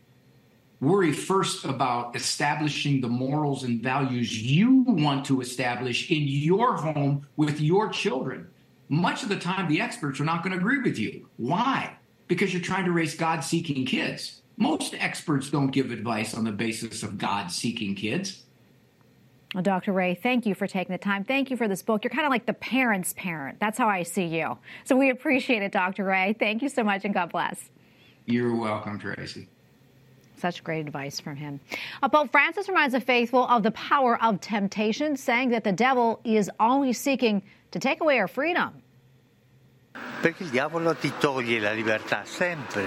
Worry 0.85 1.13
first 1.13 1.65
about 1.65 2.15
establishing 2.15 3.01
the 3.01 3.07
morals 3.07 3.63
and 3.63 3.81
values 3.81 4.39
you 4.39 4.83
want 4.83 5.25
to 5.25 5.41
establish 5.41 6.11
in 6.11 6.21
your 6.27 6.77
home 6.77 7.25
with 7.37 7.59
your 7.59 7.89
children. 7.89 8.47
Much 8.87 9.23
of 9.23 9.29
the 9.29 9.39
time, 9.39 9.67
the 9.67 9.81
experts 9.81 10.19
are 10.19 10.25
not 10.25 10.43
going 10.43 10.53
to 10.53 10.59
agree 10.59 10.83
with 10.83 10.99
you. 10.99 11.27
Why? 11.37 11.97
Because 12.27 12.53
you're 12.53 12.61
trying 12.61 12.85
to 12.85 12.91
raise 12.91 13.15
God 13.15 13.43
seeking 13.43 13.83
kids. 13.83 14.43
Most 14.57 14.93
experts 14.99 15.49
don't 15.49 15.71
give 15.71 15.89
advice 15.89 16.35
on 16.35 16.43
the 16.43 16.51
basis 16.51 17.01
of 17.01 17.17
God 17.17 17.47
seeking 17.47 17.95
kids. 17.95 18.43
Well, 19.55 19.63
Dr. 19.63 19.91
Ray, 19.91 20.13
thank 20.13 20.45
you 20.45 20.53
for 20.53 20.67
taking 20.67 20.93
the 20.93 20.99
time. 20.99 21.23
Thank 21.23 21.49
you 21.49 21.57
for 21.57 21.67
this 21.67 21.81
book. 21.81 22.03
You're 22.03 22.11
kind 22.11 22.27
of 22.27 22.29
like 22.29 22.45
the 22.45 22.53
parent's 22.53 23.13
parent. 23.13 23.59
That's 23.59 23.79
how 23.79 23.87
I 23.87 24.03
see 24.03 24.25
you. 24.25 24.59
So 24.83 24.95
we 24.95 25.09
appreciate 25.09 25.63
it, 25.63 25.71
Dr. 25.71 26.03
Ray. 26.03 26.35
Thank 26.37 26.61
you 26.61 26.69
so 26.69 26.83
much 26.83 27.05
and 27.05 27.13
God 27.15 27.31
bless. 27.31 27.71
You're 28.27 28.55
welcome, 28.55 28.99
Tracy. 28.99 29.47
Such 30.45 30.63
great 30.63 30.85
advice 30.85 31.19
from 31.19 31.35
him. 31.35 31.59
Uh, 32.03 32.07
Pope 32.07 32.31
Francis 32.31 32.69
reminds 32.69 32.93
the 32.93 33.01
faithful 33.01 33.47
of 33.47 33.63
the 33.63 33.71
power 33.71 34.23
of 34.23 34.39
temptation, 34.41 35.17
saying 35.17 35.49
that 35.49 35.63
the 35.63 35.71
devil 35.71 36.19
is 36.23 36.51
always 36.59 36.99
seeking 36.99 37.41
to 37.71 37.79
take 37.79 37.99
away 37.99 38.19
our 38.19 38.27
freedom. 38.27 38.69
Perché 40.21 40.41
il 40.41 40.49
diavolo 40.49 40.93
ti 40.93 41.11
toglie 41.19 41.59
la 41.59 41.71
libertà 41.71 42.27
sempre. 42.27 42.83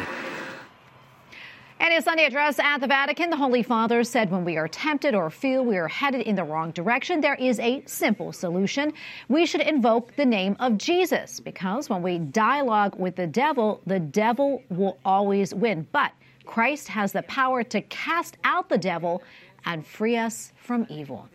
In 1.81 1.91
his 1.91 2.05
Sunday 2.05 2.27
address 2.27 2.61
at 2.61 2.79
the 2.79 2.87
Vatican, 2.87 3.29
the 3.29 3.37
Holy 3.37 3.65
Father 3.65 4.05
said 4.05 4.31
when 4.31 4.45
we 4.45 4.57
are 4.57 4.69
tempted 4.69 5.17
or 5.17 5.29
feel 5.29 5.65
we 5.65 5.79
are 5.79 5.89
headed 5.89 6.21
in 6.29 6.37
the 6.37 6.45
wrong 6.45 6.71
direction, 6.71 7.21
there 7.21 7.35
is 7.35 7.59
a 7.59 7.83
simple 7.87 8.33
solution. 8.33 8.93
We 9.29 9.47
should 9.47 9.63
invoke 9.63 10.15
the 10.15 10.27
name 10.27 10.55
of 10.61 10.79
Jesus 10.79 11.41
because 11.41 11.91
when 11.91 12.03
we 12.03 12.21
dialogue 12.21 12.95
with 12.95 13.17
the 13.17 13.27
devil, 13.27 13.81
the 13.85 13.99
devil 13.99 14.63
will 14.69 14.99
always 15.05 15.53
win. 15.53 15.89
But 15.91 16.13
Christ 16.49 16.89
has 16.89 17.13
the 17.13 17.23
power 17.25 17.63
to 17.63 17.83
cast 17.83 18.39
out 18.43 18.71
the 18.71 18.79
devil 18.79 19.23
and 19.67 19.87
free 19.87 20.17
us 20.17 20.55
from 20.57 20.87
evil. 20.89 21.29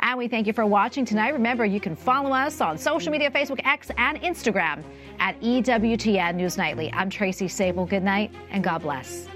And 0.00 0.18
we 0.18 0.28
thank 0.28 0.46
you 0.46 0.52
for 0.52 0.66
watching 0.66 1.06
tonight. 1.06 1.30
Remember, 1.30 1.64
you 1.64 1.80
can 1.80 1.96
follow 1.96 2.30
us 2.32 2.60
on 2.60 2.76
social 2.76 3.10
media 3.10 3.30
Facebook, 3.30 3.60
X, 3.64 3.90
and 3.96 4.20
Instagram 4.20 4.82
at 5.18 5.40
EWTN 5.40 6.34
News 6.34 6.58
Nightly. 6.58 6.92
I'm 6.92 7.08
Tracy 7.08 7.46
Sabol. 7.46 7.88
Good 7.88 8.02
night 8.02 8.32
and 8.50 8.62
God 8.62 8.82
bless. 8.82 9.26